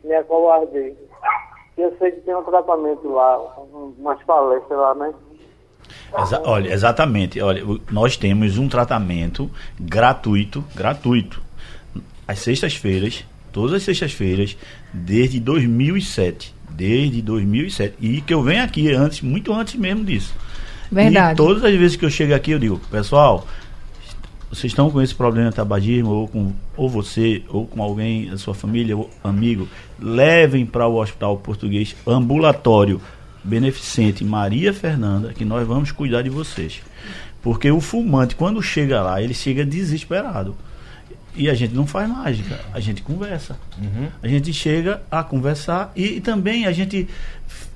me 0.03 0.15
acovardei. 0.15 0.97
Eu 1.81 1.95
sei 1.97 2.11
que 2.11 2.21
tem 2.21 2.35
um 2.35 2.43
tratamento 2.43 3.11
lá, 3.11 3.39
umas 3.97 4.21
palestras 4.23 4.79
lá, 4.79 4.93
né? 4.93 5.13
Exa 6.19 6.41
olha, 6.45 6.71
exatamente. 6.71 7.41
Olha, 7.41 7.63
nós 7.89 8.15
temos 8.15 8.57
um 8.59 8.69
tratamento 8.69 9.49
gratuito, 9.79 10.63
gratuito, 10.75 11.41
às 12.27 12.39
sextas-feiras, 12.39 13.25
todas 13.51 13.73
as 13.73 13.83
sextas-feiras, 13.83 14.55
desde 14.93 15.39
2007. 15.39 16.53
Desde 16.69 17.21
2007. 17.21 17.95
E 17.99 18.21
que 18.21 18.33
eu 18.33 18.43
venho 18.43 18.63
aqui 18.63 18.93
antes, 18.93 19.21
muito 19.21 19.51
antes 19.51 19.75
mesmo 19.75 20.03
disso. 20.03 20.35
Verdade. 20.91 21.33
E 21.33 21.35
todas 21.35 21.63
as 21.63 21.73
vezes 21.73 21.95
que 21.95 22.05
eu 22.05 22.09
chego 22.09 22.35
aqui, 22.35 22.51
eu 22.51 22.59
digo, 22.59 22.79
pessoal, 22.91 23.47
vocês 24.51 24.71
estão 24.71 24.91
com 24.91 25.01
esse 25.01 25.15
problema 25.15 25.49
de 25.49 25.55
tabagismo, 25.55 26.09
ou 26.09 26.27
com 26.27 26.51
ou 26.75 26.89
você, 26.89 27.41
ou 27.47 27.65
com 27.65 27.81
alguém 27.81 28.29
da 28.29 28.37
sua 28.37 28.53
família, 28.53 28.97
ou 28.97 29.09
amigo, 29.23 29.67
levem 29.97 30.65
para 30.65 30.85
o 30.87 30.99
Hospital 31.01 31.37
Português 31.37 31.95
Ambulatório 32.05 32.99
Beneficente 33.43 34.25
Maria 34.25 34.73
Fernanda, 34.73 35.33
que 35.33 35.45
nós 35.45 35.65
vamos 35.65 35.91
cuidar 35.91 36.21
de 36.21 36.29
vocês. 36.29 36.81
Porque 37.41 37.71
o 37.71 37.79
fumante, 37.79 38.35
quando 38.35 38.61
chega 38.61 39.01
lá, 39.01 39.21
ele 39.21 39.33
chega 39.33 39.65
desesperado. 39.65 40.55
E 41.33 41.49
a 41.49 41.53
gente 41.53 41.73
não 41.73 41.87
faz 41.87 42.09
mágica, 42.09 42.59
a 42.73 42.79
gente 42.81 43.01
conversa. 43.01 43.57
Uhum. 43.81 44.09
A 44.21 44.27
gente 44.27 44.51
chega 44.51 45.01
a 45.09 45.23
conversar 45.23 45.93
e, 45.95 46.17
e 46.17 46.21
também 46.21 46.65
a 46.65 46.73
gente 46.73 47.07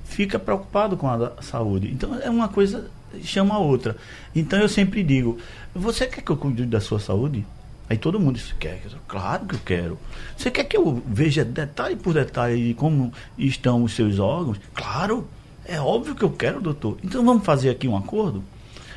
fica 0.04 0.38
preocupado 0.38 0.98
com 0.98 1.10
a 1.10 1.32
saúde. 1.40 1.90
Então 1.90 2.20
é 2.22 2.30
uma 2.30 2.50
coisa 2.50 2.92
chama 3.24 3.56
a 3.56 3.60
outra. 3.60 3.96
Então 4.36 4.60
eu 4.60 4.70
sempre 4.70 5.04
digo, 5.04 5.38
você 5.74 6.06
quer 6.08 6.22
que 6.22 6.32
eu 6.32 6.38
cuide 6.38 6.66
da 6.66 6.80
sua 6.80 7.00
saúde? 7.00 7.46
Aí 7.90 7.98
todo 7.98 8.20
mundo 8.20 8.36
diz, 8.36 8.52
quer? 8.60 8.82
Claro 9.08 9.46
que 9.46 9.56
eu 9.56 9.60
quero. 9.64 10.00
Você 10.36 10.50
quer 10.50 10.64
que 10.64 10.76
eu 10.76 11.04
veja 11.06 11.46
detalhe 11.46 11.96
por 11.96 12.14
detalhe 12.14 12.70
de 12.70 12.74
como 12.74 13.14
estão 13.38 13.84
os 13.84 13.94
seus 13.94 14.18
órgãos? 14.18 14.60
Claro, 14.74 15.28
é 15.64 15.80
óbvio 15.80 16.16
que 16.16 16.24
eu 16.24 16.32
quero, 16.32 16.60
doutor. 16.60 16.98
Então 17.04 17.24
vamos 17.24 17.46
fazer 17.46 17.70
aqui 17.70 17.88
um 17.88 17.96
acordo? 17.96 18.44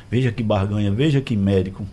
Veja 0.09 0.31
que 0.31 0.41
barganha, 0.41 0.91
veja 0.91 1.21
que 1.21 1.35
médico. 1.35 1.85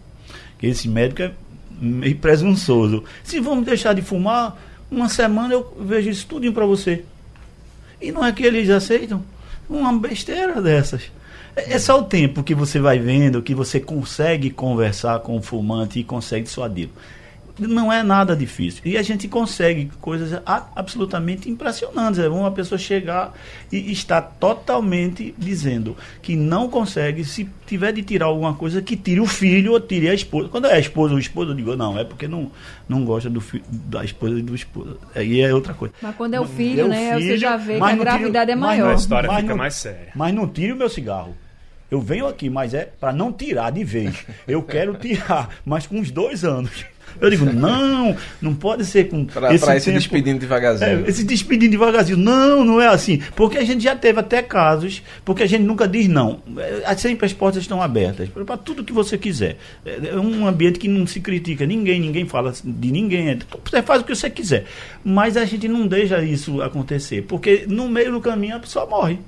Esse 0.62 0.88
médico 0.88 1.22
é 1.22 1.32
meio 1.78 2.16
presunçoso. 2.16 3.04
Se 3.22 3.40
vamos 3.40 3.66
deixar 3.66 3.92
de 3.92 4.00
fumar, 4.00 4.56
uma 4.90 5.08
semana 5.08 5.52
eu 5.52 5.76
vejo 5.80 6.08
isso 6.08 6.26
tudinho 6.26 6.54
para 6.54 6.64
você. 6.64 7.04
E 8.00 8.10
não 8.10 8.24
é 8.24 8.32
que 8.32 8.42
eles 8.42 8.70
aceitam 8.70 9.22
uma 9.68 9.92
besteira 9.98 10.62
dessas. 10.62 11.10
É, 11.56 11.72
é 11.72 11.78
só 11.78 11.98
o 11.98 12.04
tempo 12.04 12.44
que 12.44 12.54
você 12.54 12.78
vai 12.78 12.98
vendo, 12.98 13.42
que 13.42 13.54
você 13.54 13.80
consegue 13.80 14.50
conversar 14.50 15.20
com 15.20 15.36
o 15.36 15.42
fumante 15.42 15.98
e 15.98 16.04
consegue 16.04 16.44
dissuadi-lo 16.44 16.92
não 17.58 17.92
é 17.92 18.02
nada 18.02 18.36
difícil. 18.36 18.82
E 18.84 18.96
a 18.96 19.02
gente 19.02 19.26
consegue 19.28 19.90
coisas 20.00 20.40
absolutamente 20.44 21.48
impressionantes. 21.48 22.20
É 22.20 22.28
uma 22.28 22.50
pessoa 22.50 22.78
chegar 22.78 23.32
e 23.72 23.90
estar 23.90 24.20
totalmente 24.20 25.34
dizendo 25.38 25.96
que 26.20 26.36
não 26.36 26.68
consegue, 26.68 27.24
se 27.24 27.48
tiver 27.66 27.92
de 27.92 28.02
tirar 28.02 28.26
alguma 28.26 28.54
coisa, 28.54 28.82
que 28.82 28.96
tire 28.96 29.20
o 29.20 29.26
filho 29.26 29.72
ou 29.72 29.80
tire 29.80 30.08
a 30.08 30.14
esposa. 30.14 30.48
Quando 30.48 30.66
é 30.66 30.74
a 30.74 30.78
esposa 30.78 31.12
ou 31.12 31.16
o 31.16 31.20
esposo, 31.20 31.52
eu 31.52 31.54
digo, 31.54 31.74
não, 31.76 31.98
é 31.98 32.04
porque 32.04 32.28
não, 32.28 32.50
não 32.88 33.04
gosta 33.04 33.30
do 33.30 33.42
da 33.62 34.04
esposa 34.04 34.38
e 34.38 34.42
do 34.42 34.54
esposo. 34.54 34.98
Aí 35.14 35.40
é 35.40 35.54
outra 35.54 35.72
coisa. 35.72 35.94
Mas 36.02 36.14
quando 36.16 36.34
é 36.34 36.40
o 36.40 36.44
filho, 36.44 36.86
é 36.86 36.88
né? 36.88 37.14
Filho, 37.14 37.26
você 37.26 37.38
já 37.38 37.56
vê 37.56 37.78
que 37.78 37.84
a 37.84 37.94
gravidade 37.94 38.50
tiro, 38.50 38.58
é 38.58 38.60
maior. 38.60 38.90
a 38.90 38.94
história 38.94 39.28
mas 39.28 39.40
fica 39.40 39.50
não, 39.50 39.58
mais 39.58 39.74
séria. 39.74 40.12
Mas 40.14 40.34
não 40.34 40.46
tire 40.46 40.72
o 40.72 40.76
meu 40.76 40.88
cigarro. 40.88 41.34
Eu 41.90 42.01
venho 42.01 42.27
aqui, 42.27 42.51
mas 42.51 42.75
é 42.75 42.85
para 42.85 43.12
não 43.12 43.33
tirar 43.33 43.70
de 43.70 43.85
vez. 43.85 44.25
Eu 44.46 44.62
quero 44.62 44.94
tirar, 44.94 45.49
mas 45.64 45.87
com 45.87 45.96
uns 45.99 46.11
dois 46.11 46.44
anos. 46.44 46.85
Eu 47.20 47.31
digo, 47.31 47.46
não, 47.46 48.16
não 48.40 48.55
pode 48.55 48.85
ser 48.85 49.09
com. 49.09 49.25
Para 49.25 49.55
esse, 49.55 49.64
esse 49.70 49.87
tempo, 49.87 49.99
despedindo 49.99 50.38
devagarzinho. 50.38 51.05
É, 51.07 51.09
esse 51.09 51.25
despedindo 51.25 51.70
devagarzinho. 51.70 52.18
Não, 52.18 52.64
não 52.64 52.81
é 52.81 52.88
assim. 52.88 53.22
Porque 53.35 53.59
a 53.59 53.64
gente 53.64 53.83
já 53.83 53.96
teve 53.96 54.20
até 54.20 54.42
casos, 54.42 55.03
porque 55.25 55.42
a 55.42 55.46
gente 55.46 55.62
nunca 55.62 55.88
diz 55.88 56.09
não. 56.09 56.40
É, 56.85 56.94
sempre 56.96 57.25
as 57.27 57.33
portas 57.33 57.62
estão 57.62 57.81
abertas 57.81 58.29
para 58.29 58.57
tudo 58.57 58.85
que 58.85 58.92
você 58.92 59.16
quiser. 59.16 59.57
É, 59.85 60.09
é 60.09 60.16
um 60.16 60.46
ambiente 60.46 60.79
que 60.79 60.88
não 60.88 61.07
se 61.07 61.20
critica 61.20 61.64
ninguém, 61.64 62.01
ninguém 62.01 62.27
fala 62.27 62.53
de 62.62 62.92
ninguém. 62.92 63.38
Você 63.64 63.83
faz 63.83 64.03
o 64.03 64.05
que 64.05 64.14
você 64.14 64.29
quiser. 64.29 64.64
Mas 65.03 65.37
a 65.37 65.44
gente 65.44 65.68
não 65.68 65.87
deixa 65.87 66.22
isso 66.22 66.61
acontecer. 66.61 67.22
Porque 67.22 67.64
no 67.66 67.88
meio 67.88 68.12
do 68.12 68.20
caminho 68.20 68.57
a 68.57 68.61
pessoa 68.61 68.87
morre. 68.87 69.18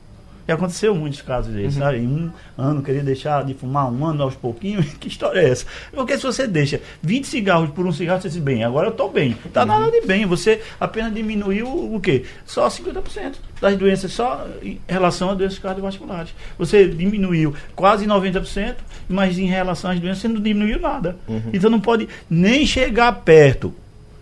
E 0.49 0.53
aconteceu 0.53 0.95
muitos 0.95 1.21
casos 1.21 1.53
desses, 1.53 1.75
uhum. 1.75 1.83
sabe? 1.83 1.99
Em 1.99 2.07
um 2.07 2.31
ano 2.57 2.83
queria 2.83 3.03
deixar 3.03 3.45
de 3.45 3.53
fumar 3.53 3.93
um 3.93 4.03
ano 4.07 4.23
aos 4.23 4.35
pouquinhos. 4.35 4.87
que 4.99 5.07
história 5.07 5.41
é 5.41 5.51
essa? 5.51 5.67
Porque 5.93 6.17
se 6.17 6.23
você 6.23 6.47
deixa 6.47 6.81
20 7.03 7.27
cigarros 7.27 7.69
por 7.69 7.87
um 7.87 7.93
cigarro, 7.93 8.23
você 8.23 8.31
diz, 8.31 8.39
bem, 8.39 8.65
agora 8.65 8.87
eu 8.87 8.93
estou 8.93 9.13
bem. 9.13 9.37
Tá 9.53 9.61
uhum. 9.61 9.67
nada 9.67 9.91
de 9.91 10.07
bem. 10.07 10.25
Você 10.25 10.63
apenas 10.81 11.15
diminuiu 11.15 11.69
o 11.69 12.01
quê? 12.01 12.25
Só 12.47 12.67
50% 12.67 13.35
das 13.61 13.77
doenças, 13.77 14.11
só 14.11 14.47
em 14.63 14.81
relação 14.89 15.29
a 15.29 15.35
doenças 15.35 15.59
cardiovasculares. 15.59 16.35
Você 16.59 16.89
diminuiu 16.89 17.55
quase 17.77 18.07
90%, 18.07 18.77
mas 19.07 19.39
em 19.39 19.47
relação 19.47 19.91
às 19.91 20.01
doenças 20.01 20.23
você 20.23 20.29
não 20.29 20.41
diminuiu 20.41 20.81
nada. 20.81 21.17
Uhum. 21.29 21.51
Então 21.53 21.69
não 21.69 21.81
pode 21.81 22.09
nem 22.31 22.65
chegar 22.65 23.13
perto, 23.21 23.75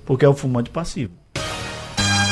porque 0.05 0.25
é 0.25 0.29
o 0.29 0.35
fumante 0.35 0.71
passivo. 0.71 1.13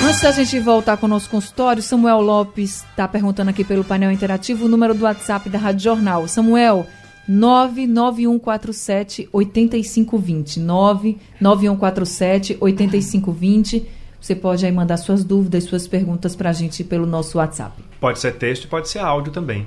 Antes 0.04 0.20
da 0.20 0.30
gente 0.32 0.60
voltar 0.60 0.98
com 0.98 1.06
o 1.06 1.08
nosso 1.08 1.30
consultório, 1.30 1.82
Samuel 1.82 2.20
Lopes 2.20 2.84
está 2.90 3.08
perguntando 3.08 3.48
aqui 3.48 3.64
pelo 3.64 3.82
painel 3.82 4.12
interativo 4.12 4.66
o 4.66 4.68
número 4.68 4.92
do 4.92 5.04
WhatsApp 5.04 5.48
da 5.48 5.58
Rádio 5.58 5.84
Jornal. 5.84 6.28
Samuel, 6.28 6.86
99147 7.26 9.30
8520. 9.32 10.60
99147 10.60 12.58
8520. 12.60 13.86
Você 14.20 14.34
pode 14.34 14.66
aí 14.66 14.72
mandar 14.72 14.98
suas 14.98 15.24
dúvidas, 15.24 15.64
suas 15.64 15.88
perguntas 15.88 16.36
para 16.36 16.50
a 16.50 16.52
gente 16.52 16.84
pelo 16.84 17.06
nosso 17.06 17.38
WhatsApp. 17.38 17.82
Pode 17.98 18.18
ser 18.18 18.34
texto 18.34 18.64
e 18.64 18.66
pode 18.66 18.90
ser 18.90 18.98
áudio 18.98 19.32
também. 19.32 19.66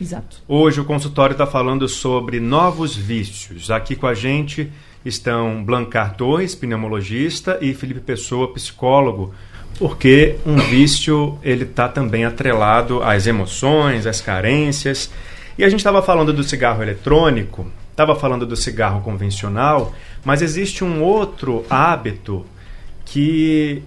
Exato. 0.00 0.40
Hoje 0.46 0.80
o 0.80 0.84
consultório 0.84 1.34
está 1.34 1.48
falando 1.48 1.88
sobre 1.88 2.38
novos 2.38 2.94
vícios. 2.94 3.72
Aqui 3.72 3.96
com 3.96 4.06
a 4.06 4.14
gente 4.14 4.72
estão 5.04 5.64
Blancar 5.64 6.16
Torres, 6.16 6.54
pneumologista, 6.54 7.58
e 7.60 7.74
Felipe 7.74 7.98
Pessoa, 7.98 8.52
psicólogo 8.52 9.34
porque 9.78 10.36
um 10.46 10.56
vício 10.56 11.38
ele 11.42 11.64
está 11.64 11.88
também 11.88 12.24
atrelado 12.24 13.02
às 13.02 13.26
emoções, 13.26 14.06
às 14.06 14.20
carências. 14.20 15.10
E 15.58 15.64
a 15.64 15.68
gente 15.68 15.80
estava 15.80 16.02
falando 16.02 16.32
do 16.32 16.42
cigarro 16.42 16.82
eletrônico, 16.82 17.66
estava 17.90 18.14
falando 18.14 18.46
do 18.46 18.56
cigarro 18.56 19.00
convencional, 19.02 19.94
mas 20.24 20.42
existe 20.42 20.82
um 20.82 21.02
outro 21.02 21.64
hábito 21.68 22.44
que 23.04 23.82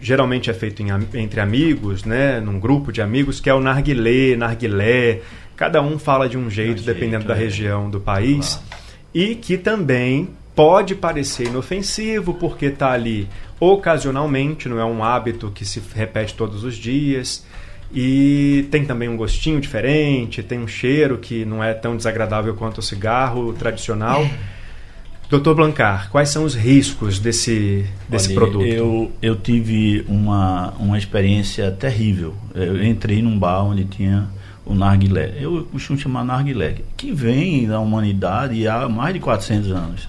geralmente 0.00 0.50
é 0.50 0.54
feito 0.54 0.82
em, 0.82 0.88
entre 1.14 1.40
amigos, 1.40 2.04
né, 2.04 2.40
num 2.40 2.60
grupo 2.60 2.92
de 2.92 3.02
amigos, 3.02 3.40
que 3.40 3.50
é 3.50 3.54
o 3.54 3.60
narguilé, 3.60 4.36
narguilé. 4.36 5.20
Cada 5.56 5.82
um 5.82 5.98
fala 5.98 6.28
de 6.28 6.38
um 6.38 6.48
jeito, 6.48 6.82
dependendo 6.82 7.26
da 7.26 7.34
é. 7.34 7.38
região 7.38 7.90
do 7.90 8.00
país. 8.00 8.60
E 9.12 9.34
que 9.34 9.58
também 9.58 10.30
pode 10.54 10.94
parecer 10.94 11.48
inofensivo 11.48 12.34
porque 12.34 12.66
está 12.66 12.92
ali 12.92 13.28
ocasionalmente, 13.60 14.68
não 14.68 14.80
é 14.80 14.84
um 14.84 15.04
hábito 15.04 15.50
que 15.50 15.64
se 15.64 15.80
repete 15.94 16.34
todos 16.34 16.64
os 16.64 16.74
dias. 16.74 17.44
E 17.92 18.68
tem 18.70 18.84
também 18.84 19.08
um 19.08 19.16
gostinho 19.16 19.60
diferente, 19.60 20.42
tem 20.42 20.58
um 20.58 20.66
cheiro 20.66 21.18
que 21.18 21.44
não 21.44 21.62
é 21.62 21.74
tão 21.74 21.96
desagradável 21.96 22.54
quanto 22.54 22.78
o 22.78 22.82
cigarro 22.82 23.52
tradicional. 23.52 24.26
Doutor 25.28 25.54
Blancar, 25.54 26.10
quais 26.10 26.28
são 26.28 26.42
os 26.42 26.56
riscos 26.56 27.20
desse, 27.20 27.86
desse 28.08 28.28
Olha, 28.28 28.34
produto? 28.34 28.66
Eu, 28.66 29.12
eu 29.22 29.36
tive 29.36 30.04
uma, 30.08 30.70
uma 30.72 30.98
experiência 30.98 31.70
terrível. 31.70 32.34
Eu 32.52 32.84
entrei 32.84 33.22
num 33.22 33.38
bar 33.38 33.64
onde 33.64 33.84
tinha 33.84 34.28
o 34.70 34.74
narguilé. 34.74 35.34
Eu 35.40 35.68
costumo 35.72 35.98
chamar 35.98 36.24
narguilé, 36.24 36.76
que 36.96 37.10
vem 37.10 37.66
da 37.66 37.80
humanidade 37.80 38.68
há 38.68 38.88
mais 38.88 39.12
de 39.12 39.20
400 39.20 39.72
anos. 39.72 40.06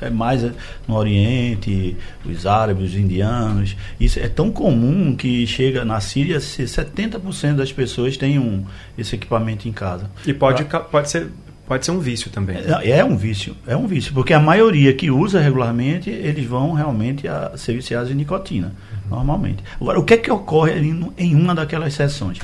É, 0.00 0.06
é 0.06 0.10
mais 0.10 0.42
no 0.86 0.94
Oriente, 0.94 1.96
os 2.24 2.46
árabes, 2.46 2.90
os 2.90 2.96
indianos. 2.96 3.76
Isso 3.98 4.20
é 4.20 4.28
tão 4.28 4.52
comum 4.52 5.16
que 5.16 5.44
chega 5.48 5.84
na 5.84 6.00
Síria, 6.00 6.38
70% 6.38 7.56
das 7.56 7.72
pessoas 7.72 8.16
têm 8.16 8.38
um, 8.38 8.64
esse 8.96 9.16
equipamento 9.16 9.68
em 9.68 9.72
casa. 9.72 10.08
E 10.24 10.32
pode, 10.32 10.64
pra, 10.64 10.78
pode 10.80 11.10
ser 11.10 11.28
Pode 11.66 11.86
ser 11.86 11.92
um 11.92 11.98
vício 11.98 12.30
também. 12.30 12.58
É, 12.58 12.90
é, 12.90 13.04
um 13.04 13.16
vício, 13.16 13.56
é 13.66 13.74
um 13.74 13.86
vício, 13.86 14.12
porque 14.12 14.34
a 14.34 14.40
maioria 14.40 14.92
que 14.92 15.10
usa 15.10 15.40
regularmente, 15.40 16.10
eles 16.10 16.44
vão 16.44 16.72
realmente 16.72 17.26
a 17.26 17.56
ser 17.56 17.74
viciados 17.74 18.10
em 18.10 18.14
nicotina, 18.14 18.66
uhum. 18.66 19.16
normalmente. 19.16 19.64
Agora, 19.80 19.98
o 19.98 20.04
que 20.04 20.12
é 20.12 20.16
que 20.18 20.30
ocorre 20.30 20.78
em, 20.78 21.12
em, 21.16 21.34
uma 21.34 21.54
daquelas 21.54 21.94
sessões? 21.94 22.38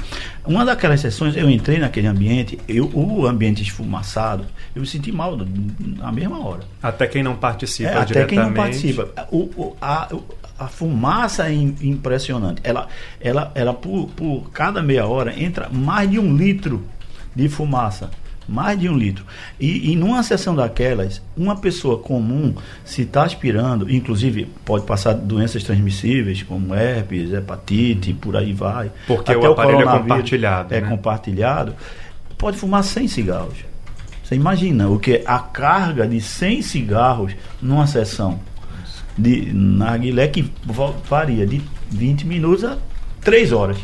Uma 0.46 0.64
daquelas 0.64 1.00
sessões, 1.00 1.36
eu 1.36 1.50
entrei 1.50 1.78
naquele 1.78 2.06
ambiente, 2.06 2.58
eu, 2.66 2.90
o 2.94 3.26
ambiente 3.26 3.62
esfumaçado, 3.62 4.46
eu 4.74 4.80
me 4.80 4.86
senti 4.86 5.12
mal 5.12 5.36
na 5.98 6.10
mesma 6.10 6.42
hora. 6.42 6.62
Até 6.82 7.06
quem 7.06 7.22
não 7.22 7.36
participa 7.36 7.90
é, 7.90 7.98
Até 7.98 8.24
quem 8.24 8.38
não 8.38 8.54
participa. 8.54 9.10
O, 9.30 9.50
o, 9.54 9.76
a, 9.82 10.08
a 10.58 10.66
fumaça 10.66 11.46
é 11.46 11.52
impressionante. 11.52 12.62
Ela, 12.64 12.88
ela, 13.20 13.52
ela 13.54 13.74
por, 13.74 14.08
por 14.16 14.50
cada 14.50 14.82
meia 14.82 15.06
hora, 15.06 15.38
entra 15.38 15.68
mais 15.68 16.10
de 16.10 16.18
um 16.18 16.34
litro 16.34 16.82
de 17.36 17.50
fumaça 17.50 18.10
mais 18.50 18.78
de 18.78 18.88
um 18.88 18.96
litro. 18.96 19.24
E, 19.60 19.92
e 19.92 19.96
numa 19.96 20.22
sessão 20.24 20.54
daquelas, 20.56 21.22
uma 21.36 21.56
pessoa 21.56 21.98
comum, 21.98 22.52
se 22.84 23.02
está 23.02 23.22
aspirando, 23.22 23.88
inclusive 23.88 24.48
pode 24.64 24.84
passar 24.84 25.12
doenças 25.12 25.62
transmissíveis, 25.62 26.42
como 26.42 26.74
herpes, 26.74 27.32
hepatite, 27.32 28.12
por 28.12 28.36
aí 28.36 28.52
vai. 28.52 28.90
Porque 29.06 29.30
Até 29.30 29.48
o 29.48 29.52
aparelho 29.52 29.88
é 29.88 29.98
compartilhado. 29.98 30.74
É 30.74 30.80
né? 30.80 30.88
compartilhado. 30.88 31.74
Pode 32.36 32.56
fumar 32.56 32.82
100 32.82 33.06
cigarros. 33.06 33.58
Você 34.24 34.34
imagina 34.34 34.88
o 34.88 34.98
que 34.98 35.22
a 35.24 35.38
carga 35.38 36.06
de 36.06 36.20
100 36.20 36.62
cigarros 36.62 37.32
numa 37.62 37.86
sessão 37.86 38.40
de 39.16 39.52
narguilé 39.52 40.26
que 40.28 40.50
varia 41.08 41.46
de 41.46 41.62
20 41.90 42.26
minutos 42.26 42.64
a 42.64 42.78
3 43.20 43.52
horas 43.52 43.76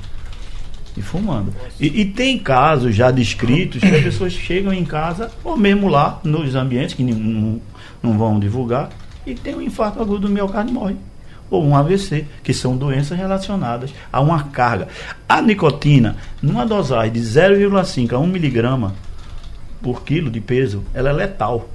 e 0.96 1.02
fumando. 1.02 1.52
E, 1.78 2.00
e, 2.00 2.04
tem 2.04 2.38
casos 2.38 2.94
já 2.94 3.11
descritos 3.11 3.80
que 3.80 3.94
as 3.94 4.02
pessoas 4.02 4.32
chegam 4.32 4.72
em 4.72 4.85
casa, 4.85 5.30
ou 5.44 5.56
mesmo 5.56 5.88
lá, 5.88 6.20
nos 6.24 6.54
ambientes, 6.54 6.94
que 6.94 7.02
não, 7.02 7.61
não 8.02 8.18
vão 8.18 8.40
divulgar, 8.40 8.90
e 9.26 9.35
tem 9.35 9.54
um 9.54 9.61
infarto 9.61 10.00
agudo 10.00 10.20
do 10.20 10.28
miocárdio 10.28 10.70
e 10.70 10.74
morre. 10.74 10.96
Ou 11.50 11.64
um 11.64 11.76
AVC, 11.76 12.24
que 12.42 12.52
são 12.52 12.76
doenças 12.76 13.16
relacionadas 13.16 13.94
a 14.12 14.20
uma 14.20 14.44
carga. 14.44 14.88
A 15.28 15.40
nicotina, 15.40 16.16
numa 16.42 16.66
dosagem 16.66 17.12
de 17.12 17.20
0,5 17.20 18.12
a 18.12 18.18
1 18.18 18.26
miligrama 18.26 18.94
por 19.80 20.02
quilo 20.02 20.30
de 20.30 20.40
peso, 20.40 20.82
ela 20.92 21.11
é 21.11 21.12
letal. 21.12 21.68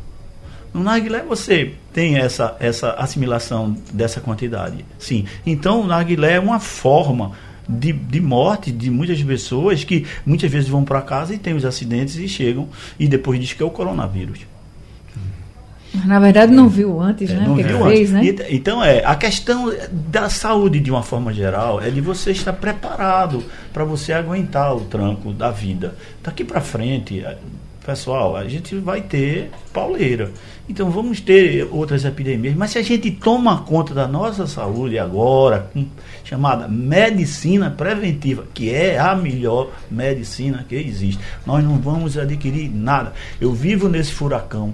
No 0.74 0.84
narguilé 0.84 1.22
você 1.24 1.74
tem 1.94 2.18
essa, 2.18 2.56
essa 2.60 2.92
assimilação 2.92 3.76
dessa 3.94 4.20
quantidade. 4.20 4.86
Sim. 4.98 5.26
Então 5.46 5.82
o 5.82 5.88
narguilé 5.88 6.34
é 6.34 6.40
uma 6.40 6.60
forma 6.60 7.32
de, 7.68 7.94
de 7.94 8.22
morte 8.22 8.72
de 8.72 8.90
muitas 8.90 9.22
pessoas 9.22 9.84
que 9.84 10.06
muitas 10.26 10.52
vezes 10.52 10.70
vão 10.70 10.84
para 10.84 11.02
casa 11.02 11.34
e 11.34 11.38
tem 11.38 11.54
os 11.54 11.66
acidentes 11.66 12.16
e 12.16 12.28
chegam 12.28 12.68
e 13.00 13.08
depois 13.08 13.40
diz 13.40 13.54
que 13.54 13.62
é 13.64 13.66
o 13.66 13.70
coronavírus. 13.70 14.40
Na 16.06 16.20
verdade 16.20 16.54
não 16.54 16.70
viu 16.70 17.02
antes, 17.02 17.30
é, 17.30 17.34
né? 17.34 17.46
Não 17.46 17.56
que 17.56 17.64
viu 17.64 17.84
fez, 17.84 18.14
antes. 18.14 18.36
Né? 18.40 18.48
então 18.50 18.84
é, 18.84 19.04
a 19.04 19.16
questão 19.16 19.74
da 19.92 20.30
saúde 20.30 20.80
de 20.80 20.90
uma 20.90 21.04
forma 21.04 21.34
geral 21.34 21.82
é 21.82 21.90
de 21.90 22.00
você 22.00 22.32
estar 22.32 22.54
preparado 22.54 23.44
para 23.74 23.84
você 23.84 24.14
aguentar 24.14 24.74
o 24.74 24.82
tranco 24.82 25.34
da 25.34 25.52
vida. 25.52 25.96
Daqui 26.24 26.46
para 26.46 26.62
frente, 26.62 27.20
é, 27.20 27.38
pessoal, 27.86 28.36
a 28.36 28.48
gente 28.48 28.76
vai 28.76 29.02
ter 29.02 29.50
pauleira. 29.74 30.32
Então 30.70 30.90
vamos 30.90 31.20
ter 31.20 31.68
outras 31.72 32.06
epidemias, 32.06 32.56
mas 32.56 32.72
se 32.72 32.78
a 32.78 32.82
gente 32.82 33.12
toma 33.12 33.64
conta 33.64 33.94
da 33.94 34.08
nossa 34.08 34.48
saúde 34.48 34.98
agora, 34.98 35.70
com, 35.74 35.86
chamada 36.24 36.68
medicina 36.68 37.70
preventiva, 37.70 38.46
que 38.54 38.70
é 38.70 38.98
a 38.98 39.16
melhor 39.16 39.72
medicina 39.90 40.66
que 40.68 40.76
existe, 40.76 41.20
nós 41.46 41.64
não 41.64 41.78
vamos 41.78 42.18
adquirir 42.18 42.70
nada. 42.74 43.14
Eu 43.40 43.52
vivo 43.52 43.90
nesse 43.90 44.12
furacão. 44.12 44.74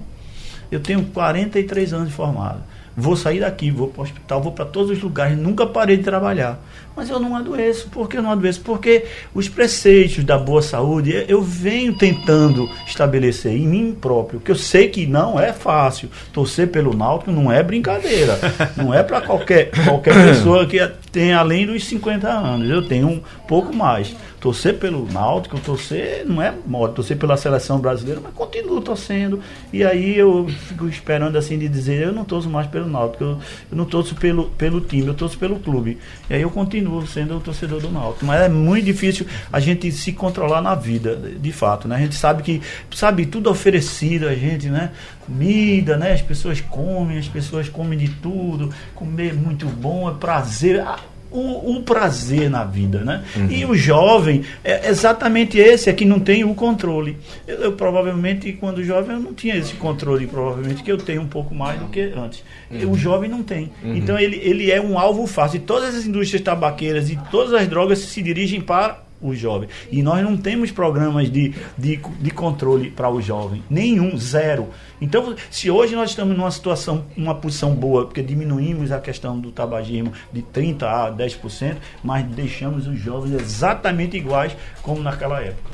Eu 0.70 0.80
tenho 0.80 1.04
43 1.06 1.92
anos 1.94 2.08
de 2.08 2.14
formado. 2.14 2.62
Vou 3.00 3.16
sair 3.16 3.40
daqui, 3.40 3.70
vou 3.70 3.88
para 3.88 4.00
o 4.00 4.04
hospital, 4.04 4.42
vou 4.42 4.52
para 4.52 4.64
todos 4.64 4.90
os 4.90 5.00
lugares, 5.00 5.38
nunca 5.38 5.66
parei 5.66 5.96
de 5.96 6.02
trabalhar 6.02 6.60
mas 6.98 7.08
eu 7.08 7.20
não 7.20 7.36
adoeço. 7.36 7.88
Por 7.90 8.08
que 8.08 8.16
eu 8.18 8.22
não 8.22 8.32
adoeço? 8.32 8.60
Porque 8.60 9.04
os 9.32 9.48
preceitos 9.48 10.24
da 10.24 10.36
boa 10.36 10.60
saúde 10.60 11.24
eu 11.28 11.40
venho 11.40 11.96
tentando 11.96 12.68
estabelecer 12.88 13.52
em 13.52 13.68
mim 13.68 13.96
próprio, 13.98 14.40
que 14.40 14.50
eu 14.50 14.56
sei 14.56 14.88
que 14.88 15.06
não 15.06 15.38
é 15.38 15.52
fácil. 15.52 16.10
Torcer 16.32 16.66
pelo 16.66 16.92
Náutico 16.96 17.30
não 17.30 17.52
é 17.52 17.62
brincadeira. 17.62 18.36
Não 18.76 18.92
é 18.92 19.04
para 19.04 19.20
qualquer, 19.20 19.70
qualquer 19.84 20.12
pessoa 20.26 20.66
que 20.66 20.84
tenha 21.12 21.38
além 21.38 21.66
dos 21.66 21.84
50 21.84 22.28
anos. 22.28 22.68
Eu 22.68 22.82
tenho 22.82 23.06
um 23.06 23.22
pouco 23.46 23.72
mais 23.72 24.16
torcer 24.40 24.78
pelo 24.78 25.10
Náutico, 25.10 25.58
torcer 25.58 26.24
não 26.24 26.40
é 26.40 26.54
modo, 26.66 26.94
torcer 26.94 27.16
pela 27.16 27.36
seleção 27.36 27.78
brasileira, 27.78 28.20
mas 28.22 28.32
continuo 28.32 28.80
torcendo. 28.80 29.40
E 29.72 29.84
aí 29.84 30.16
eu 30.16 30.48
fico 30.48 30.86
esperando 30.88 31.36
assim 31.36 31.58
de 31.58 31.68
dizer, 31.68 32.02
eu 32.02 32.12
não 32.12 32.24
torço 32.24 32.48
mais 32.48 32.66
pelo 32.66 32.88
Náutico, 32.88 33.24
eu, 33.24 33.30
eu 33.70 33.76
não 33.76 33.84
torço 33.84 34.14
pelo, 34.14 34.46
pelo 34.50 34.80
time, 34.80 35.08
eu 35.08 35.14
torço 35.14 35.38
pelo 35.38 35.58
clube. 35.58 35.98
E 36.30 36.34
aí 36.34 36.42
eu 36.42 36.50
continuo 36.50 37.06
sendo 37.06 37.36
o 37.36 37.40
torcedor 37.40 37.80
do 37.80 37.90
Náutico. 37.90 38.24
Mas 38.24 38.42
é 38.42 38.48
muito 38.48 38.84
difícil 38.84 39.26
a 39.52 39.58
gente 39.58 39.90
se 39.90 40.12
controlar 40.12 40.62
na 40.62 40.74
vida, 40.74 41.16
de 41.16 41.52
fato, 41.52 41.88
né? 41.88 41.96
A 41.96 42.00
gente 42.00 42.14
sabe 42.14 42.42
que, 42.42 42.62
sabe, 42.94 43.26
tudo 43.26 43.50
oferecido 43.50 44.28
a 44.28 44.34
gente, 44.34 44.68
né? 44.68 44.92
Comida, 45.26 45.96
né? 45.96 46.12
As 46.12 46.22
pessoas 46.22 46.60
comem, 46.60 47.18
as 47.18 47.28
pessoas 47.28 47.68
comem 47.68 47.98
de 47.98 48.08
tudo, 48.08 48.72
comer 48.94 49.34
muito 49.34 49.66
bom, 49.66 50.08
é 50.08 50.14
prazer. 50.14 50.84
O, 51.30 51.76
o, 51.76 51.82
prazer 51.82 52.48
na 52.48 52.64
vida, 52.64 53.04
né? 53.04 53.22
Uhum. 53.36 53.50
E 53.50 53.64
o 53.66 53.74
jovem 53.74 54.44
é 54.64 54.88
exatamente 54.88 55.58
esse, 55.58 55.90
é 55.90 55.92
que 55.92 56.04
não 56.04 56.18
tem 56.18 56.42
o 56.42 56.54
controle. 56.54 57.18
Eu, 57.46 57.56
eu, 57.56 57.72
provavelmente, 57.72 58.52
quando 58.54 58.82
jovem, 58.82 59.16
eu 59.16 59.22
não 59.22 59.34
tinha 59.34 59.54
esse 59.56 59.74
controle, 59.74 60.26
provavelmente, 60.26 60.82
que 60.82 60.90
eu 60.90 60.96
tenho 60.96 61.20
um 61.20 61.28
pouco 61.28 61.54
mais 61.54 61.78
do 61.78 61.88
que 61.88 62.00
antes. 62.00 62.42
Uhum. 62.70 62.92
O 62.92 62.96
jovem 62.96 63.28
não 63.28 63.42
tem. 63.42 63.70
Uhum. 63.82 63.96
Então, 63.96 64.18
ele, 64.18 64.36
ele 64.42 64.70
é 64.70 64.80
um 64.80 64.98
alvo 64.98 65.26
fácil. 65.26 65.58
E 65.58 65.60
todas 65.60 65.94
as 65.94 66.06
indústrias 66.06 66.42
tabaqueiras 66.42 67.10
e 67.10 67.18
todas 67.30 67.52
as 67.52 67.68
drogas 67.68 67.98
se 67.98 68.22
dirigem 68.22 68.60
para 68.60 69.07
o 69.20 69.34
jovem. 69.34 69.68
E 69.90 70.02
nós 70.02 70.22
não 70.22 70.36
temos 70.36 70.70
programas 70.70 71.30
de, 71.30 71.54
de, 71.76 71.96
de 71.96 72.30
controle 72.30 72.90
para 72.90 73.10
o 73.10 73.20
jovem. 73.20 73.62
Nenhum, 73.68 74.16
zero. 74.16 74.68
Então, 75.00 75.34
se 75.50 75.70
hoje 75.70 75.94
nós 75.94 76.10
estamos 76.10 76.36
numa 76.36 76.50
situação, 76.50 77.04
uma 77.16 77.34
posição 77.34 77.74
boa, 77.74 78.04
porque 78.06 78.22
diminuímos 78.22 78.92
a 78.92 79.00
questão 79.00 79.38
do 79.38 79.50
tabagismo 79.50 80.12
de 80.32 80.42
30% 80.42 80.82
a 80.82 81.12
10%, 81.12 81.76
mas 82.02 82.24
deixamos 82.26 82.86
os 82.86 82.98
jovens 82.98 83.34
exatamente 83.40 84.16
iguais 84.16 84.56
como 84.82 85.02
naquela 85.02 85.40
época. 85.40 85.68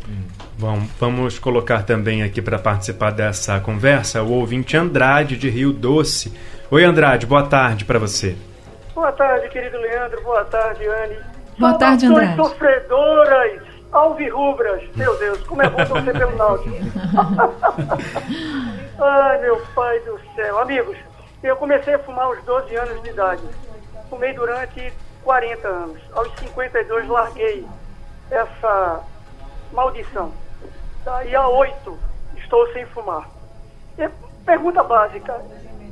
Bom, 0.59 0.83
vamos 0.99 1.39
colocar 1.39 1.83
também 1.83 2.23
aqui 2.23 2.41
para 2.41 2.59
participar 2.59 3.11
dessa 3.11 3.59
conversa 3.61 4.23
o 4.23 4.33
ouvinte 4.33 4.77
Andrade 4.77 5.37
de 5.37 5.49
Rio 5.49 5.73
Doce. 5.73 6.33
Oi, 6.71 6.85
Andrade, 6.85 7.27
boa 7.27 7.45
tarde 7.45 7.85
para 7.85 7.99
você. 7.99 8.37
Boa 8.95 9.13
tarde, 9.13 9.49
querido 9.49 9.79
Leandro. 9.79 10.23
Boa 10.23 10.45
tarde, 10.45 10.87
Anne. 10.87 11.34
Boa 11.59 11.75
tarde, 11.79 12.07
Andrade. 12.07 12.37
sofredoras, 12.37 13.63
alvirrubras. 13.93 14.83
Meu 14.97 15.17
Deus, 15.19 15.41
como 15.47 15.63
é 15.63 15.69
bom 15.69 15.83
torcer 15.87 16.13
pelo 16.19 16.37
Náutico. 16.37 16.77
Ai, 19.01 19.39
meu 19.39 19.61
pai 19.75 20.01
do 20.01 20.19
céu. 20.35 20.59
Amigos, 20.59 20.97
eu 21.43 21.57
comecei 21.57 21.95
a 21.95 21.99
fumar 22.01 22.27
aos 22.27 22.43
12 22.45 22.75
anos 22.77 23.03
de 23.03 23.11
idade. 23.11 23.43
Fumei 24.11 24.33
durante 24.33 24.93
40 25.23 25.69
anos. 25.69 26.01
Aos 26.15 26.33
52 26.39 27.09
larguei 27.09 27.67
essa 28.31 29.01
maldição. 29.73 30.33
Daí 31.05 31.35
a 31.35 31.49
8 31.49 31.99
estou 32.37 32.67
sem 32.73 32.87
fumar. 32.87 33.29
E, 33.99 34.09
pergunta 34.45 34.83
básica. 34.83 35.41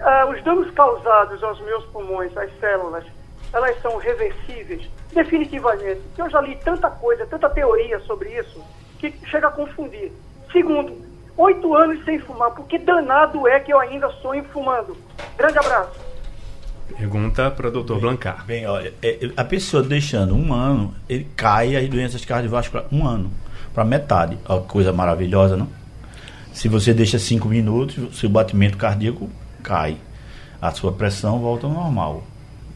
Ah, 0.00 0.26
os 0.26 0.42
danos 0.42 0.70
causados 0.72 1.42
aos 1.42 1.60
meus 1.60 1.84
pulmões, 1.86 2.36
às 2.36 2.50
células, 2.58 3.04
elas 3.52 3.80
são 3.82 3.96
reversíveis? 3.98 4.88
Definitivamente. 5.12 6.00
Eu 6.16 6.30
já 6.30 6.40
li 6.40 6.56
tanta 6.64 6.90
coisa, 6.90 7.26
tanta 7.26 7.50
teoria 7.50 8.00
sobre 8.00 8.30
isso, 8.38 8.62
que 8.98 9.12
chega 9.26 9.48
a 9.48 9.50
confundir. 9.50 10.12
Segundo, 10.50 10.96
oito 11.36 11.74
anos 11.74 12.04
sem 12.04 12.18
fumar, 12.18 12.50
porque 12.52 12.78
danado 12.78 13.46
é 13.46 13.60
que 13.60 13.72
eu 13.72 13.78
ainda 13.78 14.08
sonho 14.22 14.44
fumando. 14.44 14.96
Grande 15.36 15.58
abraço. 15.58 16.12
Pergunta 16.96 17.50
para 17.50 17.68
o 17.68 17.70
doutor 17.70 18.00
Blancar. 18.00 18.44
Bem, 18.44 18.66
olha, 18.66 18.92
é, 19.02 19.30
a 19.36 19.44
pessoa 19.44 19.82
deixando 19.82 20.34
um 20.34 20.52
ano, 20.52 20.94
ele 21.08 21.26
cai 21.36 21.74
as 21.76 21.88
doenças 21.88 22.24
cardiovasculares 22.24 22.92
um 22.92 23.06
ano, 23.06 23.30
para 23.72 23.84
metade. 23.84 24.38
Ó, 24.46 24.60
coisa 24.60 24.92
maravilhosa, 24.92 25.56
não? 25.56 25.68
Se 26.52 26.68
você 26.68 26.92
deixa 26.92 27.18
cinco 27.18 27.48
minutos, 27.48 28.18
seu 28.18 28.28
batimento 28.28 28.76
cardíaco 28.76 29.30
cai. 29.62 29.96
A 30.60 30.70
sua 30.70 30.92
pressão 30.92 31.40
volta 31.40 31.66
ao 31.66 31.72
normal. 31.72 32.22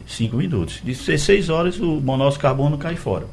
5 0.07 0.35
minutos. 0.35 0.81
De 0.83 0.95
6 0.95 1.49
horas 1.49 1.79
o 1.79 2.01
monóxido 2.01 2.39
de 2.39 2.41
carbono 2.41 2.77
cai 2.77 2.95
fora. 2.95 3.27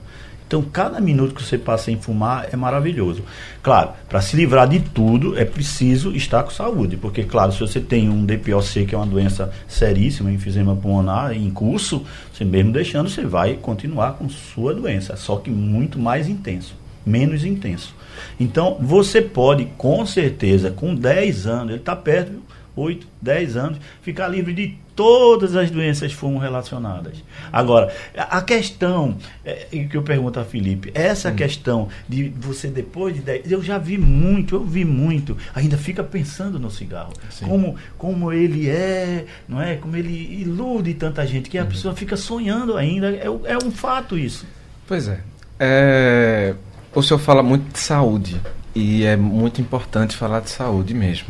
Então, 0.46 0.62
cada 0.62 1.00
minuto 1.00 1.34
que 1.34 1.42
você 1.42 1.56
passa 1.56 1.90
em 1.90 1.96
fumar 1.96 2.48
é 2.52 2.56
maravilhoso. 2.56 3.22
Claro, 3.62 3.92
para 4.08 4.20
se 4.20 4.37
livrar 4.37 4.68
de 4.68 4.78
tudo, 4.78 5.38
é 5.38 5.44
preciso 5.44 6.14
estar 6.14 6.42
com 6.42 6.50
saúde. 6.50 6.96
Porque, 6.98 7.24
claro, 7.24 7.50
se 7.50 7.60
você 7.60 7.80
tem 7.80 8.10
um 8.10 8.24
DPOC, 8.24 8.84
que 8.87 8.94
é 8.94 8.98
uma 8.98 9.06
doença 9.06 9.50
seríssima, 9.66 10.30
enfisema 10.30 10.76
pulmonar, 10.76 11.32
em 11.32 11.50
curso, 11.50 12.04
você 12.32 12.44
mesmo 12.44 12.72
deixando, 12.72 13.08
você 13.08 13.24
vai 13.24 13.54
continuar 13.54 14.12
com 14.12 14.28
sua 14.28 14.74
doença. 14.74 15.16
Só 15.16 15.37
que 15.37 15.50
muito 15.50 15.98
mais 15.98 16.28
intenso, 16.28 16.74
menos 17.06 17.42
intenso. 17.44 17.94
Então, 18.38 18.76
você 18.80 19.22
pode, 19.22 19.64
com 19.78 20.04
certeza, 20.04 20.70
com 20.70 20.94
10 20.94 21.46
anos, 21.46 21.70
ele 21.70 21.80
está 21.80 21.96
perto, 21.96 22.32
8, 22.76 23.06
10 23.20 23.56
anos, 23.56 23.78
ficar 24.02 24.28
livre 24.28 24.52
de 24.52 24.84
todas 24.94 25.57
as 25.57 25.70
doenças 25.70 26.12
foram 26.12 26.38
relacionadas. 26.38 27.14
Agora, 27.52 27.92
a 28.16 28.40
questão 28.42 29.16
é, 29.44 29.66
que 29.70 29.96
eu 29.96 30.02
pergunto 30.02 30.38
a 30.38 30.44
Felipe, 30.44 30.90
essa 30.94 31.30
hum. 31.30 31.37
questão 31.37 31.88
de 32.09 32.28
você 32.28 32.68
depois 32.68 33.14
de 33.14 33.20
10, 33.20 33.50
eu 33.50 33.62
já 33.62 33.78
vi 33.78 33.98
muito, 33.98 34.57
eu 34.57 34.64
vi 34.64 34.85
muito, 34.85 35.37
ainda 35.54 35.76
fica 35.76 36.02
pensando 36.02 36.59
no 36.59 36.70
cigarro. 36.70 37.12
Como, 37.42 37.76
como 37.98 38.33
ele 38.33 38.68
é, 38.68 39.26
não 39.48 39.61
é? 39.61 39.76
Como 39.76 39.96
ele 39.96 40.40
ilude 40.40 40.94
tanta 40.94 41.26
gente, 41.26 41.50
que 41.50 41.59
a 41.59 41.62
uhum. 41.62 41.68
pessoa 41.68 41.94
fica 41.94 42.16
sonhando 42.16 42.76
ainda, 42.76 43.11
é, 43.11 43.26
é 43.26 43.59
um 43.64 43.70
fato 43.70 44.16
isso. 44.16 44.46
Pois 44.87 45.09
é. 45.09 45.20
é. 45.59 46.54
O 46.94 47.02
senhor 47.02 47.18
fala 47.18 47.42
muito 47.42 47.72
de 47.72 47.78
saúde, 47.80 48.40
e 48.74 49.04
é 49.04 49.16
muito 49.16 49.61
importante 49.61 50.16
falar 50.16 50.40
de 50.40 50.50
saúde 50.50 50.92
mesmo. 50.92 51.28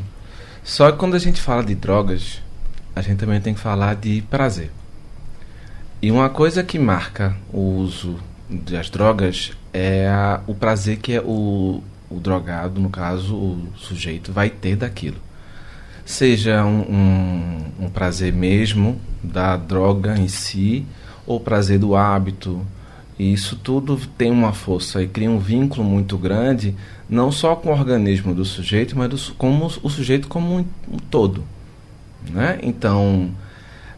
Só 0.63 0.91
que 0.91 0.99
quando 0.99 1.15
a 1.15 1.19
gente 1.19 1.41
fala 1.41 1.63
de 1.63 1.75
drogas, 1.75 2.41
a 2.95 3.01
gente 3.01 3.19
também 3.19 3.41
tem 3.41 3.55
que 3.55 3.61
falar 3.61 3.95
de 3.95 4.23
prazer. 4.23 4.71
E 6.01 6.11
uma 6.11 6.29
coisa 6.29 6.63
que 6.63 6.79
marca 6.79 7.35
o 7.53 7.61
uso 7.61 8.19
das 8.49 8.91
drogas 8.91 9.53
é 9.73 10.07
a, 10.07 10.41
o 10.47 10.55
prazer 10.55 10.99
que 10.99 11.15
é 11.15 11.21
o, 11.21 11.83
o 12.11 12.21
drogado, 12.21 12.81
no 12.81 12.91
caso, 12.91 13.35
o 13.35 13.69
sujeito, 13.77 14.33
vai 14.33 14.51
ter 14.51 14.77
daquilo. 14.77 15.17
Seja 16.05 16.65
um, 16.65 16.81
um, 16.81 17.87
um 17.87 17.89
prazer 17.89 18.33
mesmo 18.33 19.01
da 19.23 19.57
droga 19.57 20.17
em 20.19 20.29
si, 20.29 20.85
ou 21.27 21.41
prazer 21.41 21.79
do 21.79 21.97
hábito. 21.97 22.65
E 23.19 23.33
isso 23.33 23.57
tudo 23.57 23.97
tem 24.19 24.31
uma 24.31 24.53
força 24.53 25.03
e 25.03 25.09
cria 25.09 25.31
um 25.31 25.39
vínculo 25.39 25.85
muito 25.85 26.19
grande, 26.19 26.75
não 27.09 27.33
só 27.33 27.57
com 27.57 27.71
o 27.71 27.73
organismo 27.73 28.35
do 28.35 28.45
sujeito, 28.45 28.97
mas 28.99 29.09
do, 29.09 29.35
como 29.35 29.67
o 29.67 29.89
sujeito 29.89 30.29
como 30.29 30.59
um, 30.59 30.65
um 30.93 30.99
todo. 31.11 31.45
Né? 32.31 32.59
Então, 32.63 33.31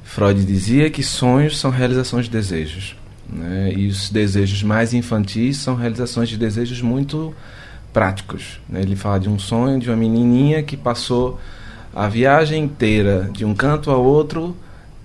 Freud 0.03 0.45
dizia 0.45 0.91
que 0.91 1.03
sonhos 1.03 1.59
são 1.59 1.71
realizações 1.71 2.27
de 2.27 2.31
desejos. 2.31 2.97
Né? 3.29 3.73
E 3.75 3.89
os 3.89 4.09
desejos 4.11 4.63
mais 4.63 4.95
infantis 4.95 5.59
são 5.59 5.75
realizações 5.75 6.29
de 6.29 6.37
desejos 6.37 6.81
muito 6.81 7.35
práticos. 7.93 8.61
Né? 8.69 8.83
Ele 8.83 8.97
fala 8.97 9.19
de 9.19 9.29
um 9.29 9.39
sonho 9.39 9.79
de 9.79 9.89
uma 9.89 9.97
menininha 9.97 10.63
que 10.63 10.77
passou 10.77 11.41
a 11.95 12.09
viagem 12.09 12.63
inteira 12.63 13.31
de 13.33 13.45
um 13.45 13.55
canto 13.55 13.91
ao 13.91 14.05
outro 14.05 14.57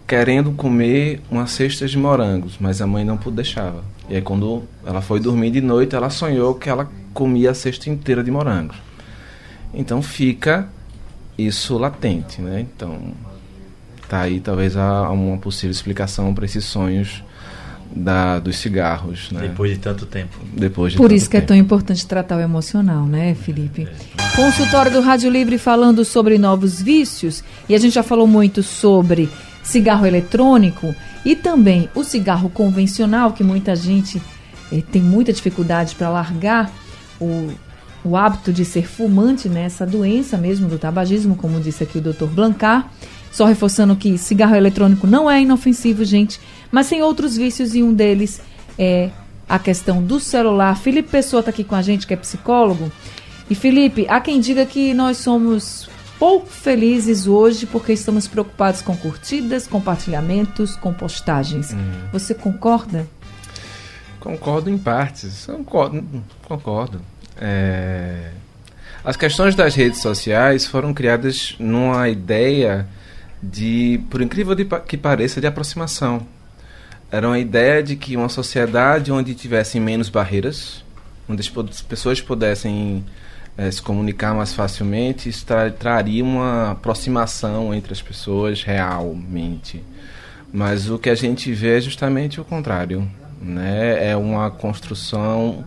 querendo 0.05 0.51
comer 0.51 1.21
uma 1.31 1.47
cesta 1.47 1.88
de 1.88 1.97
morangos, 1.97 2.57
mas 2.60 2.81
a 2.81 2.88
mãe 2.88 3.05
não 3.05 3.15
deixava. 3.15 3.81
E 4.10 4.15
aí 4.15 4.21
quando 4.21 4.63
ela 4.86 5.01
foi 5.01 5.21
dormir 5.21 5.51
de 5.51 5.62
noite, 5.62 5.95
ela 5.95 6.10
sonhou 6.10 6.53
que 6.55 6.69
ela 6.69 6.89
comia 7.13 7.51
a 7.51 7.53
cesta 7.53 7.89
inteira 7.89 8.21
de 8.21 8.29
morangos. 8.29 8.75
Então 9.73 10.01
fica 10.01 10.67
isso 11.38 11.78
latente, 11.78 12.41
né? 12.41 12.62
Então, 12.62 13.13
tá 14.08 14.22
aí 14.22 14.39
talvez 14.39 14.76
há 14.76 15.10
uma 15.10 15.38
possível 15.38 15.72
explicação 15.72 16.34
para 16.34 16.46
esses 16.46 16.65
sonhos 16.65 17.24
da, 17.96 18.39
dos 18.39 18.58
cigarros. 18.58 19.32
Né? 19.32 19.41
Depois 19.41 19.72
de 19.72 19.80
tanto 19.80 20.06
tempo. 20.06 20.38
Depois 20.54 20.94
de 20.94 20.98
Por 20.98 21.10
tanto 21.10 21.15
isso 21.15 21.30
que 21.30 21.38
é 21.38 21.39
tempo. 21.39 21.50
tão 21.50 21.58
importante 21.58 22.06
tratar 22.06 22.38
o 22.38 22.39
emocional, 22.39 23.06
né, 23.06 23.36
Felipe? 23.36 23.88
Consultório 24.36 24.91
do 24.91 25.02
Rádio 25.02 25.30
Livre 25.30 25.58
falando 25.58 26.06
sobre 26.06 26.38
novos 26.38 26.82
vícios, 26.82 27.44
e 27.67 27.76
a 27.76 27.78
gente 27.78 27.94
já 27.94 28.04
falou 28.04 28.28
muito 28.28 28.63
sobre 28.63 29.30
cigarro 29.63 30.06
eletrônico 30.06 30.96
e 31.24 31.36
também 31.36 31.89
o 31.94 32.04
cigarro 32.04 32.50
convencional, 32.50 33.34
que 33.34 33.44
muita 33.44 33.76
gente 33.76 34.22
eh, 34.72 34.82
tem 34.91 35.02
muita 35.02 35.32
dificuldade 35.32 35.96
para 35.96 36.10
largar 36.10 36.72
o, 37.20 37.52
o 38.04 38.18
hábito 38.18 38.52
de 38.52 38.66
ser 38.66 38.88
fumante, 38.88 39.48
né, 39.48 39.64
essa 39.64 39.86
doença 39.86 40.38
mesmo 40.38 40.68
do 40.68 40.78
tabagismo, 40.78 41.36
como 41.36 41.60
disse 41.60 41.84
aqui 41.84 42.00
o 42.00 42.02
Dr. 42.02 42.26
Blancar. 42.26 42.92
Só 43.32 43.46
reforçando 43.46 43.96
que 43.96 44.18
cigarro 44.18 44.56
eletrônico 44.56 45.08
não 45.08 45.30
é 45.32 45.42
inofensivo, 45.42 46.04
gente, 46.04 46.40
mas 46.70 46.90
tem 46.90 47.02
outros 47.02 47.38
vícios 47.38 47.74
e 47.74 47.82
um 47.82 47.94
deles 47.94 48.42
é 48.78 49.10
a 49.48 49.58
questão 49.58 50.04
do 50.04 50.20
celular. 50.20 50.78
Felipe 50.78 51.10
Pessoa 51.10 51.40
está 51.40 51.50
aqui 51.50 51.64
com 51.64 51.76
a 51.76 51.82
gente, 51.82 52.06
que 52.06 52.14
é 52.14 52.18
psicólogo. 52.18 52.92
E 53.50 53.56
Felipe, 53.56 54.06
há 54.10 54.20
quem 54.20 54.40
diga 54.40 54.66
que 54.66 54.94
nós 54.94 55.18
somos 55.18 55.90
pouco 56.18 56.48
felizes 56.48 57.26
hoje 57.26 57.66
porque 57.66 57.94
estamos 57.94 58.28
preocupados 58.28 58.82
com 58.82 58.96
curtidas, 58.96 59.66
compartilhamentos, 59.68 60.76
com 60.76 60.94
postagens. 60.94 61.76
Você 62.14 62.34
concorda? 62.34 63.08
Concordo 64.21 64.69
em 64.69 64.77
partes. 64.77 65.47
Concordo. 65.47 66.23
concordo. 66.47 67.01
É, 67.36 68.29
As 69.03 69.17
questões 69.17 69.55
das 69.55 69.73
redes 69.73 69.99
sociais 69.99 70.65
foram 70.65 70.93
criadas 70.93 71.55
numa 71.60 72.07
ideia 72.07 72.88
de, 73.41 73.99
por 74.10 74.21
incrível 74.21 74.55
que 74.86 74.95
pareça, 74.95 75.41
de 75.41 75.47
aproximação. 75.47 76.25
Era 77.12 77.27
uma 77.27 77.39
ideia 77.39 77.81
de 77.81 77.95
que 77.95 78.15
uma 78.15 78.29
sociedade 78.29 79.12
onde 79.12 79.34
tivessem 79.34 79.81
menos 79.81 80.07
barreiras, 80.07 80.84
onde 81.27 81.41
as 81.41 81.81
pessoas 81.81 82.21
pudessem 82.21 83.03
eh, 83.57 83.71
se 83.71 83.81
comunicar 83.81 84.34
mais 84.36 84.53
facilmente, 84.53 85.27
isso 85.27 85.45
tra 85.45 85.69
traria 85.71 86.23
uma 86.23 86.71
aproximação 86.71 87.73
entre 87.73 87.91
as 87.91 88.01
pessoas 88.01 88.63
realmente. 88.63 89.84
Mas 90.53 90.89
o 90.89 90.99
que 90.99 91.10
a 91.10 91.15
gente 91.15 91.51
vê 91.53 91.77
é 91.77 91.81
justamente 91.81 92.39
o 92.39 92.45
contrário. 92.45 93.10
Né? 93.41 94.12
É 94.12 94.15
uma 94.15 94.51
construção 94.51 95.65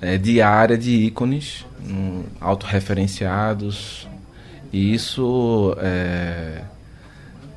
eh, 0.00 0.18
diária 0.18 0.78
de 0.78 0.90
ícones 0.90 1.66
hum, 1.86 2.24
autorreferenciados. 2.40 4.08
E 4.72 4.94
isso 4.94 5.76
eh, 5.78 6.62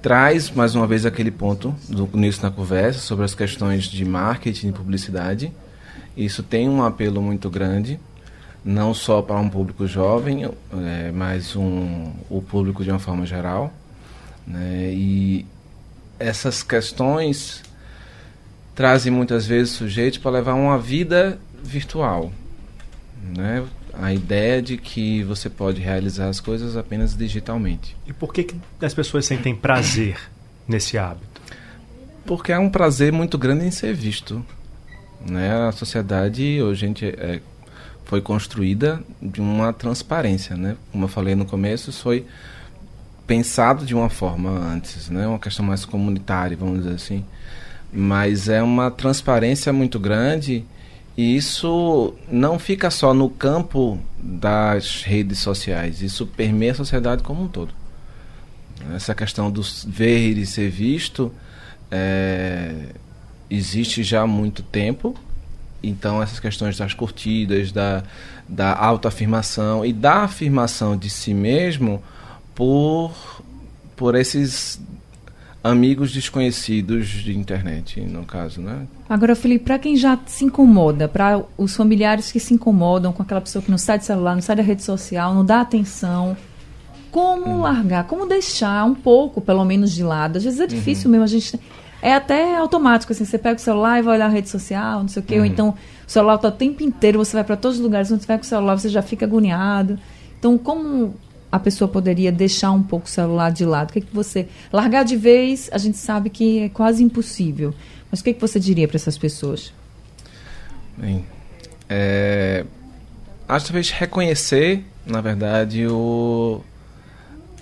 traz 0.01 0.51
mais 0.51 0.75
uma 0.75 0.85
vez 0.85 1.05
aquele 1.05 1.31
ponto 1.31 1.73
do 1.89 2.07
início 2.13 2.43
na 2.43 2.51
conversa 2.51 2.99
sobre 2.99 3.25
as 3.25 3.33
questões 3.33 3.85
de 3.85 4.03
marketing 4.03 4.67
e 4.67 4.71
publicidade. 4.73 5.51
Isso 6.15 6.43
tem 6.43 6.69
um 6.69 6.83
apelo 6.83 7.21
muito 7.21 7.49
grande, 7.49 7.99
não 8.63 8.93
só 8.93 9.21
para 9.21 9.37
um 9.39 9.49
público 9.49 9.87
jovem, 9.87 10.45
eh, 10.45 11.11
mas 11.13 11.55
um, 11.55 12.11
o 12.29 12.41
público 12.41 12.83
de 12.83 12.91
uma 12.91 12.99
forma 12.99 13.25
geral. 13.25 13.73
Né? 14.45 14.91
E 14.93 15.45
essas 16.19 16.61
questões 16.61 17.63
trazem 18.75 19.11
muitas 19.11 19.47
vezes 19.47 19.73
o 19.73 19.77
sujeito 19.77 20.19
para 20.19 20.31
levar 20.31 20.53
uma 20.53 20.77
vida 20.77 21.39
virtual. 21.63 22.31
Né? 23.35 23.65
A 23.93 24.13
ideia 24.13 24.61
de 24.61 24.77
que 24.77 25.23
você 25.23 25.49
pode 25.49 25.81
realizar 25.81 26.27
as 26.27 26.41
coisas 26.41 26.75
apenas 26.75 27.15
digitalmente. 27.17 27.95
E 28.05 28.11
por 28.11 28.33
que, 28.33 28.43
que 28.43 28.55
as 28.81 28.93
pessoas 28.93 29.25
sentem 29.25 29.55
prazer 29.55 30.17
nesse 30.67 30.97
hábito? 30.97 31.41
Porque 32.25 32.51
é 32.51 32.59
um 32.59 32.69
prazer 32.69 33.13
muito 33.13 33.37
grande 33.37 33.65
em 33.65 33.71
ser 33.71 33.93
visto. 33.93 34.45
Né? 35.25 35.67
A 35.67 35.71
sociedade 35.71 36.61
hoje 36.61 36.93
é, 37.17 37.39
foi 38.03 38.21
construída 38.21 39.01
de 39.21 39.39
uma 39.39 39.71
transparência. 39.71 40.57
Né? 40.57 40.75
Como 40.91 41.05
eu 41.05 41.09
falei 41.09 41.33
no 41.33 41.45
começo, 41.45 41.93
foi 41.93 42.25
pensado 43.25 43.85
de 43.85 43.95
uma 43.95 44.09
forma 44.09 44.49
antes, 44.49 45.09
né? 45.09 45.25
uma 45.25 45.39
questão 45.39 45.65
mais 45.65 45.85
comunitária, 45.85 46.57
vamos 46.57 46.79
dizer 46.79 46.95
assim. 46.95 47.25
Mas 47.95 48.49
é 48.49 48.61
uma 48.61 48.91
transparência 48.91 49.71
muito 49.71 49.97
grande 49.97 50.65
e 51.17 51.37
isso 51.37 52.13
não 52.29 52.59
fica 52.59 52.89
só 52.89 53.13
no 53.13 53.29
campo 53.29 53.97
das 54.21 55.01
redes 55.03 55.39
sociais, 55.39 56.01
isso 56.01 56.27
permeia 56.27 56.73
a 56.73 56.75
sociedade 56.75 57.23
como 57.23 57.43
um 57.43 57.47
todo. 57.47 57.73
Essa 58.93 59.15
questão 59.15 59.49
do 59.49 59.61
ver 59.87 60.37
e 60.37 60.45
ser 60.45 60.69
visto 60.69 61.31
é, 61.89 62.89
existe 63.49 64.03
já 64.03 64.23
há 64.23 64.27
muito 64.27 64.61
tempo. 64.61 65.15
Então, 65.81 66.21
essas 66.21 66.39
questões 66.39 66.77
das 66.77 66.93
curtidas, 66.93 67.71
da, 67.71 68.03
da 68.49 68.75
autoafirmação 68.75 69.85
e 69.85 69.93
da 69.93 70.23
afirmação 70.23 70.97
de 70.97 71.09
si 71.09 71.33
mesmo 71.33 72.03
por, 72.53 73.13
por 73.95 74.15
esses 74.15 74.81
amigos 75.65 76.11
desconhecidos 76.11 77.07
de 77.07 77.35
internet, 77.35 77.99
no 77.99 78.23
caso, 78.23 78.61
né? 78.61 78.85
Agora, 79.09 79.35
Felipe, 79.35 79.65
para 79.65 79.79
quem 79.79 79.95
já 79.95 80.17
se 80.27 80.45
incomoda, 80.45 81.07
para 81.07 81.41
os 81.57 81.75
familiares 81.75 82.31
que 82.31 82.39
se 82.39 82.53
incomodam 82.53 83.11
com 83.11 83.23
aquela 83.23 83.41
pessoa 83.41 83.63
que 83.63 83.71
não 83.71 83.77
sai 83.77 83.97
do 83.97 84.03
celular, 84.03 84.35
não 84.35 84.43
sai 84.43 84.55
da 84.55 84.61
rede 84.61 84.83
social, 84.83 85.33
não 85.33 85.43
dá 85.43 85.61
atenção, 85.61 86.37
como 87.09 87.61
largar, 87.61 88.03
como 88.03 88.27
deixar 88.27 88.85
um 88.85 88.93
pouco, 88.93 89.41
pelo 89.41 89.65
menos, 89.65 89.91
de 89.91 90.03
lado? 90.03 90.37
Às 90.37 90.43
vezes 90.43 90.59
é 90.59 90.67
difícil 90.67 91.09
mesmo, 91.09 91.23
a 91.23 91.27
gente. 91.27 91.59
É 91.99 92.13
até 92.13 92.55
automático, 92.57 93.11
assim, 93.11 93.25
você 93.25 93.39
pega 93.39 93.55
o 93.55 93.59
celular 93.59 93.97
e 93.97 94.03
vai 94.03 94.17
olhar 94.17 94.27
a 94.27 94.29
rede 94.29 94.49
social, 94.49 94.99
não 94.99 95.07
sei 95.07 95.23
o 95.23 95.25
quê, 95.25 95.39
ou 95.39 95.45
então 95.45 95.69
o 95.69 95.75
celular 96.11 96.35
está 96.35 96.49
o 96.49 96.51
tempo 96.51 96.83
inteiro, 96.83 97.17
você 97.17 97.35
vai 97.35 97.43
para 97.43 97.55
todos 97.55 97.77
os 97.77 97.83
lugares, 97.83 98.09
quando 98.09 98.21
você 98.21 98.27
vai 98.27 98.37
com 98.37 98.43
o 98.43 98.47
celular, 98.47 98.77
você 98.77 98.89
já 98.89 99.01
fica 99.01 99.25
agoniado. 99.25 99.97
Então, 100.37 100.59
como 100.59 101.15
a 101.55 101.59
pessoa 101.59 101.87
poderia 101.87 102.33
deixar 102.33 102.71
um 102.71 102.83
pouco 102.83 103.05
o 103.05 103.09
celular 103.09 103.49
de 103.49 103.63
lado? 103.63 103.89
O 103.89 103.93
que, 103.93 104.01
que 104.01 104.13
você. 104.13 104.49
Largar 104.73 105.05
de 105.05 105.15
vez, 105.15 105.69
a 105.71 105.77
gente 105.77 105.97
sabe 105.97 106.29
que 106.29 106.59
é 106.59 106.69
quase 106.69 107.01
impossível. 107.01 107.73
Mas 108.11 108.19
o 108.19 108.23
que, 108.25 108.33
que 108.33 108.41
você 108.41 108.59
diria 108.59 108.85
para 108.89 108.97
essas 108.97 109.17
pessoas? 109.17 109.73
Bem, 110.97 111.25
é, 111.89 112.65
acho 113.47 113.67
talvez 113.67 113.89
reconhecer, 113.89 114.83
na 115.05 115.21
verdade, 115.21 115.87
o, 115.87 116.61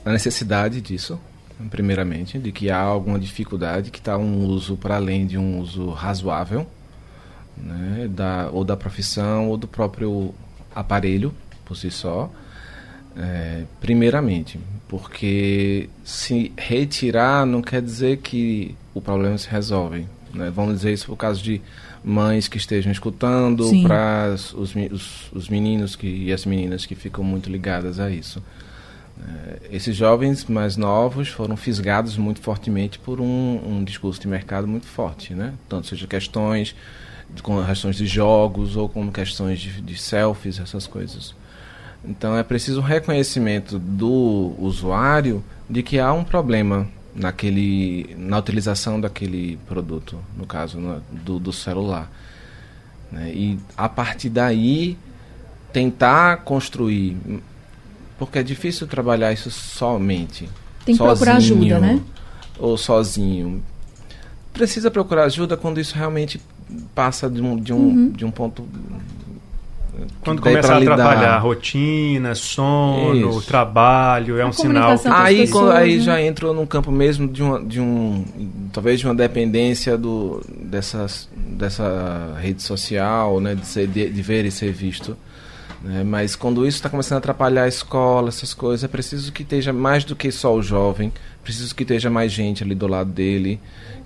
a 0.03 0.11
necessidade 0.11 0.81
disso, 0.81 1.19
primeiramente, 1.69 2.39
de 2.39 2.51
que 2.51 2.71
há 2.71 2.79
alguma 2.79 3.19
dificuldade, 3.19 3.91
que 3.91 3.99
está 3.99 4.17
um 4.17 4.43
uso 4.47 4.75
para 4.75 4.95
além 4.95 5.27
de 5.27 5.37
um 5.37 5.59
uso 5.59 5.91
razoável, 5.91 6.65
né, 7.55 8.07
da, 8.09 8.49
ou 8.51 8.63
da 8.63 8.75
profissão 8.75 9.49
ou 9.49 9.55
do 9.57 9.67
próprio 9.67 10.33
aparelho 10.73 11.31
por 11.63 11.77
si 11.77 11.91
só. 11.91 12.31
É, 13.15 13.63
primeiramente, 13.79 14.59
porque 14.87 15.89
se 16.03 16.51
retirar 16.57 17.45
não 17.45 17.61
quer 17.61 17.81
dizer 17.81 18.17
que 18.17 18.75
o 18.93 19.01
problema 19.01 19.37
se 19.37 19.47
resolve. 19.49 20.07
Né? 20.33 20.51
Vamos 20.53 20.75
dizer 20.77 20.93
isso 20.93 21.05
por 21.05 21.17
caso 21.17 21.41
de 21.41 21.61
mães 22.03 22.47
que 22.47 22.57
estejam 22.57 22.91
escutando, 22.91 23.69
para 23.83 24.33
os, 24.33 24.53
os, 24.53 25.31
os 25.31 25.49
meninos 25.49 25.95
que, 25.95 26.07
e 26.07 26.33
as 26.33 26.45
meninas 26.45 26.85
que 26.85 26.95
ficam 26.95 27.23
muito 27.23 27.49
ligadas 27.49 27.99
a 27.99 28.09
isso. 28.09 28.43
É, 29.21 29.75
esses 29.75 29.95
jovens 29.95 30.45
mais 30.45 30.75
novos 30.75 31.29
foram 31.29 31.55
fisgados 31.55 32.17
muito 32.17 32.41
fortemente 32.41 32.99
por 32.99 33.21
um, 33.21 33.61
um 33.65 33.83
discurso 33.83 34.19
de 34.19 34.27
mercado 34.27 34.67
muito 34.67 34.87
forte, 34.87 35.33
né? 35.33 35.53
Tanto 35.69 35.87
seja 35.87 36.07
questões 36.07 36.75
com 37.41 37.63
questões 37.63 37.95
de 37.95 38.05
jogos 38.05 38.75
ou 38.75 38.89
como 38.89 39.11
questões 39.11 39.59
de, 39.59 39.81
de 39.81 39.97
selfies, 39.97 40.59
essas 40.59 40.85
coisas. 40.85 41.33
Então 42.05 42.37
é 42.37 42.43
preciso 42.43 42.79
um 42.79 42.83
reconhecimento 42.83 43.79
do 43.79 44.53
usuário 44.59 45.43
de 45.69 45.81
que 45.81 45.99
há 45.99 46.11
um 46.11 46.23
problema 46.23 46.87
naquele, 47.15 48.13
na 48.17 48.37
utilização 48.39 48.99
daquele 48.99 49.57
produto, 49.67 50.17
no 50.37 50.45
caso 50.45 50.79
né, 50.79 50.99
do, 51.11 51.39
do 51.39 51.53
celular. 51.53 52.11
né? 53.11 53.31
E 53.33 53.59
a 53.77 53.87
partir 53.87 54.29
daí 54.29 54.97
tentar 55.71 56.37
construir, 56.43 57.15
porque 58.19 58.39
é 58.39 58.43
difícil 58.43 58.85
trabalhar 58.87 59.31
isso 59.31 59.49
somente. 59.49 60.49
Tem 60.85 60.95
que 60.95 61.01
procurar 61.01 61.35
sozinho, 61.41 61.75
ajuda, 61.75 61.79
né? 61.79 62.01
Ou 62.59 62.77
sozinho. 62.77 63.63
Precisa 64.51 64.91
procurar 64.91 65.23
ajuda 65.23 65.55
quando 65.57 65.79
isso 65.79 65.95
realmente 65.95 66.39
passa 66.93 67.29
de 67.29 67.41
um, 67.41 67.55
de 67.55 67.73
um, 67.73 67.77
Uhum. 67.77 68.09
de 68.11 68.25
um 68.25 68.29
ponto 68.31 68.67
Quando 70.21 70.41
começa 70.41 70.73
a 70.73 70.77
atrapalhar 70.77 71.35
a 71.35 71.39
rotina, 71.39 72.33
sono, 72.33 73.29
Isso. 73.29 73.47
trabalho, 73.47 74.37
é 74.39 74.41
A 74.41 74.47
um 74.47 74.51
sinal. 74.51 74.91
Aí, 75.11 75.41
pessoas, 75.41 75.51
quando- 75.51 75.71
aí 75.71 75.97
né? 75.97 76.03
já 76.03 76.21
entrou 76.21 76.53
num 76.53 76.65
campo 76.65 76.91
mesmo 76.91 77.27
de, 77.27 77.43
uma, 77.43 77.63
de 77.63 77.79
um 77.79 78.25
talvez 78.73 78.99
de 78.99 79.05
uma 79.05 79.13
dependência 79.13 79.97
do 79.97 80.41
dessas, 80.49 81.29
dessa 81.35 82.35
rede 82.41 82.63
social, 82.63 83.39
né, 83.39 83.53
de, 83.55 83.65
ser, 83.67 83.87
de, 83.87 84.09
de 84.09 84.21
ver 84.21 84.45
e 84.45 84.51
ser 84.51 84.71
visto, 84.71 85.15
Né? 85.83 86.03
Mas 86.03 86.35
quando 86.35 86.65
isso 86.65 86.77
está 86.77 86.89
começando 86.89 87.17
a 87.17 87.19
atrapalhar 87.19 87.63
a 87.63 87.67
escola, 87.67 88.29
essas 88.29 88.53
coisas, 88.53 88.83
é 88.83 88.87
preciso 88.87 89.31
que 89.31 89.43
esteja 89.43 89.71
mais 89.73 90.03
do 90.03 90.15
que 90.15 90.31
só 90.31 90.55
o 90.55 90.61
jovem, 90.63 91.11
preciso 91.43 91.75
que 91.75 91.83
esteja 91.83 92.09
mais 92.09 92.31
gente 92.31 92.63
ali 92.63 92.73
do 92.73 92.87
lado 92.87 93.11
dele, 93.11 93.59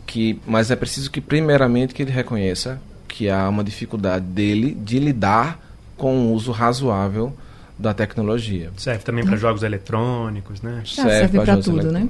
que, 0.06 0.40
mas 0.46 0.70
é 0.72 0.76
preciso 0.76 1.10
que 1.12 1.22
primeiramente 1.22 1.94
que 1.94 2.02
ele 2.02 2.12
reconheça 2.12 2.82
que 3.08 3.30
há 3.30 3.48
uma 3.48 3.64
dificuldade 3.64 4.26
dele 4.26 4.76
de 4.76 5.00
lidar 5.00 5.60
com 5.98 6.28
o 6.28 6.34
uso 6.34 6.52
razoável 6.52 7.34
da 7.78 7.93
tecnologia. 7.93 8.72
Serve 8.78 9.04
também 9.04 9.26
para 9.26 9.36
jogos 9.36 9.64
eletrônicos, 9.64 10.62
né? 10.62 10.82
serve, 10.86 11.12
serve 11.12 11.39
para 11.39 11.58
tudo, 11.58 11.91
né? 11.91 12.08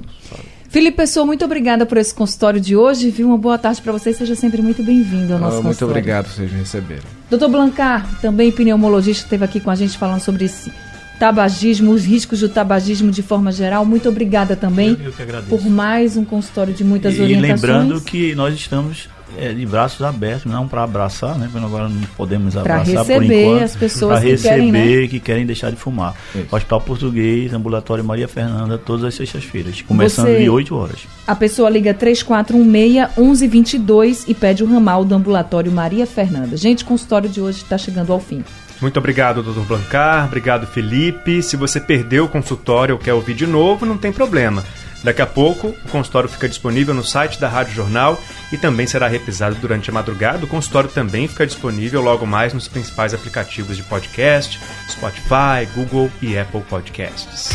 Felipe 0.68 0.98
Pessoa, 0.98 1.24
muito 1.24 1.44
obrigada 1.44 1.86
por 1.86 1.96
esse 1.96 2.14
consultório 2.14 2.60
de 2.60 2.76
hoje. 2.76 3.10
Viu? 3.10 3.28
Uma 3.28 3.38
boa 3.38 3.56
tarde 3.56 3.80
para 3.80 3.90
você. 3.90 4.12
Seja 4.12 4.34
sempre 4.34 4.60
muito 4.60 4.82
bem-vindo 4.82 5.32
ao 5.32 5.38
nosso 5.38 5.60
oh, 5.60 5.62
Muito 5.62 5.84
obrigado 5.84 6.26
por 6.26 6.34
vocês 6.34 6.52
me 6.52 6.58
receberam. 6.58 7.04
Doutor 7.30 7.48
Blancar, 7.48 8.20
também 8.20 8.52
pneumologista, 8.52 9.24
esteve 9.24 9.44
aqui 9.44 9.60
com 9.60 9.70
a 9.70 9.74
gente 9.74 9.96
falando 9.96 10.20
sobre 10.20 10.44
esse 10.44 10.70
tabagismo, 11.18 11.90
os 11.90 12.04
riscos 12.04 12.40
do 12.40 12.50
tabagismo 12.50 13.10
de 13.10 13.22
forma 13.22 13.50
geral. 13.50 13.84
Muito 13.84 14.10
obrigada 14.10 14.54
também 14.54 14.96
eu, 15.00 15.12
eu 15.26 15.42
por 15.44 15.64
mais 15.66 16.16
um 16.18 16.24
consultório 16.24 16.74
de 16.74 16.84
muitas 16.84 17.16
e, 17.16 17.22
orientações. 17.22 17.62
E 17.62 17.66
lembrando 17.66 18.00
que 18.02 18.34
nós 18.34 18.54
estamos 18.54 19.08
é, 19.36 19.52
de 19.52 19.66
braços 19.66 20.00
abertos, 20.02 20.50
não 20.50 20.66
para 20.66 20.82
abraçar, 20.82 21.38
né? 21.38 21.48
Porque 21.50 21.64
agora 21.64 21.88
não 21.88 22.02
podemos 22.16 22.56
abraçar 22.56 23.04
por 23.04 23.22
enquanto. 23.22 23.62
as 23.62 23.76
pessoas 23.76 24.20
que 24.20 24.30
receber, 24.30 24.48
querem, 24.48 24.72
né? 24.72 25.06
que 25.08 25.20
querem 25.20 25.46
deixar 25.46 25.70
de 25.70 25.76
fumar. 25.76 26.14
Isso. 26.34 26.46
Hospital 26.50 26.80
Português, 26.80 27.52
Ambulatório 27.52 28.02
Maria 28.04 28.28
Fernanda, 28.28 28.78
todas 28.78 29.04
as 29.04 29.14
sextas-feiras, 29.14 29.82
começando 29.82 30.28
Você, 30.28 30.42
de 30.42 30.50
8 30.50 30.74
horas. 30.74 31.06
A 31.26 31.34
pessoa 31.34 31.68
liga 31.68 31.92
3416-1122 31.94 34.24
e 34.26 34.32
pede 34.34 34.64
o 34.64 34.66
ramal 34.66 35.04
do 35.04 35.14
Ambulatório 35.14 35.70
Maria 35.70 36.06
Fernanda. 36.06 36.56
Gente, 36.56 36.84
o 36.84 36.86
consultório 36.86 37.28
de 37.28 37.38
hoje 37.40 37.58
está 37.58 37.76
chegando 37.76 38.12
ao 38.12 38.20
fim. 38.20 38.42
Muito 38.80 38.96
obrigado, 38.98 39.42
doutor 39.42 39.64
Blancar. 39.64 40.26
Obrigado, 40.26 40.66
Felipe. 40.66 41.42
Se 41.42 41.56
você 41.56 41.80
perdeu 41.80 42.26
o 42.26 42.28
consultório 42.28 42.94
ou 42.94 43.00
quer 43.00 43.12
ouvir 43.12 43.34
de 43.34 43.46
novo, 43.46 43.84
não 43.84 43.98
tem 43.98 44.12
problema. 44.12 44.64
Daqui 45.02 45.22
a 45.22 45.26
pouco, 45.26 45.68
o 45.68 45.88
consultório 45.90 46.28
fica 46.28 46.48
disponível 46.48 46.92
no 46.92 47.04
site 47.04 47.40
da 47.40 47.48
Rádio 47.48 47.74
Jornal 47.74 48.20
e 48.52 48.56
também 48.56 48.84
será 48.86 49.06
reprisado 49.06 49.54
durante 49.56 49.90
a 49.90 49.92
madrugada. 49.92 50.44
O 50.44 50.48
consultório 50.48 50.90
também 50.90 51.28
fica 51.28 51.46
disponível 51.46 52.02
logo 52.02 52.26
mais 52.26 52.52
nos 52.52 52.66
principais 52.66 53.14
aplicativos 53.14 53.76
de 53.76 53.84
podcast, 53.84 54.58
Spotify, 54.90 55.68
Google 55.74 56.10
e 56.20 56.36
Apple 56.36 56.62
Podcasts. 56.62 57.50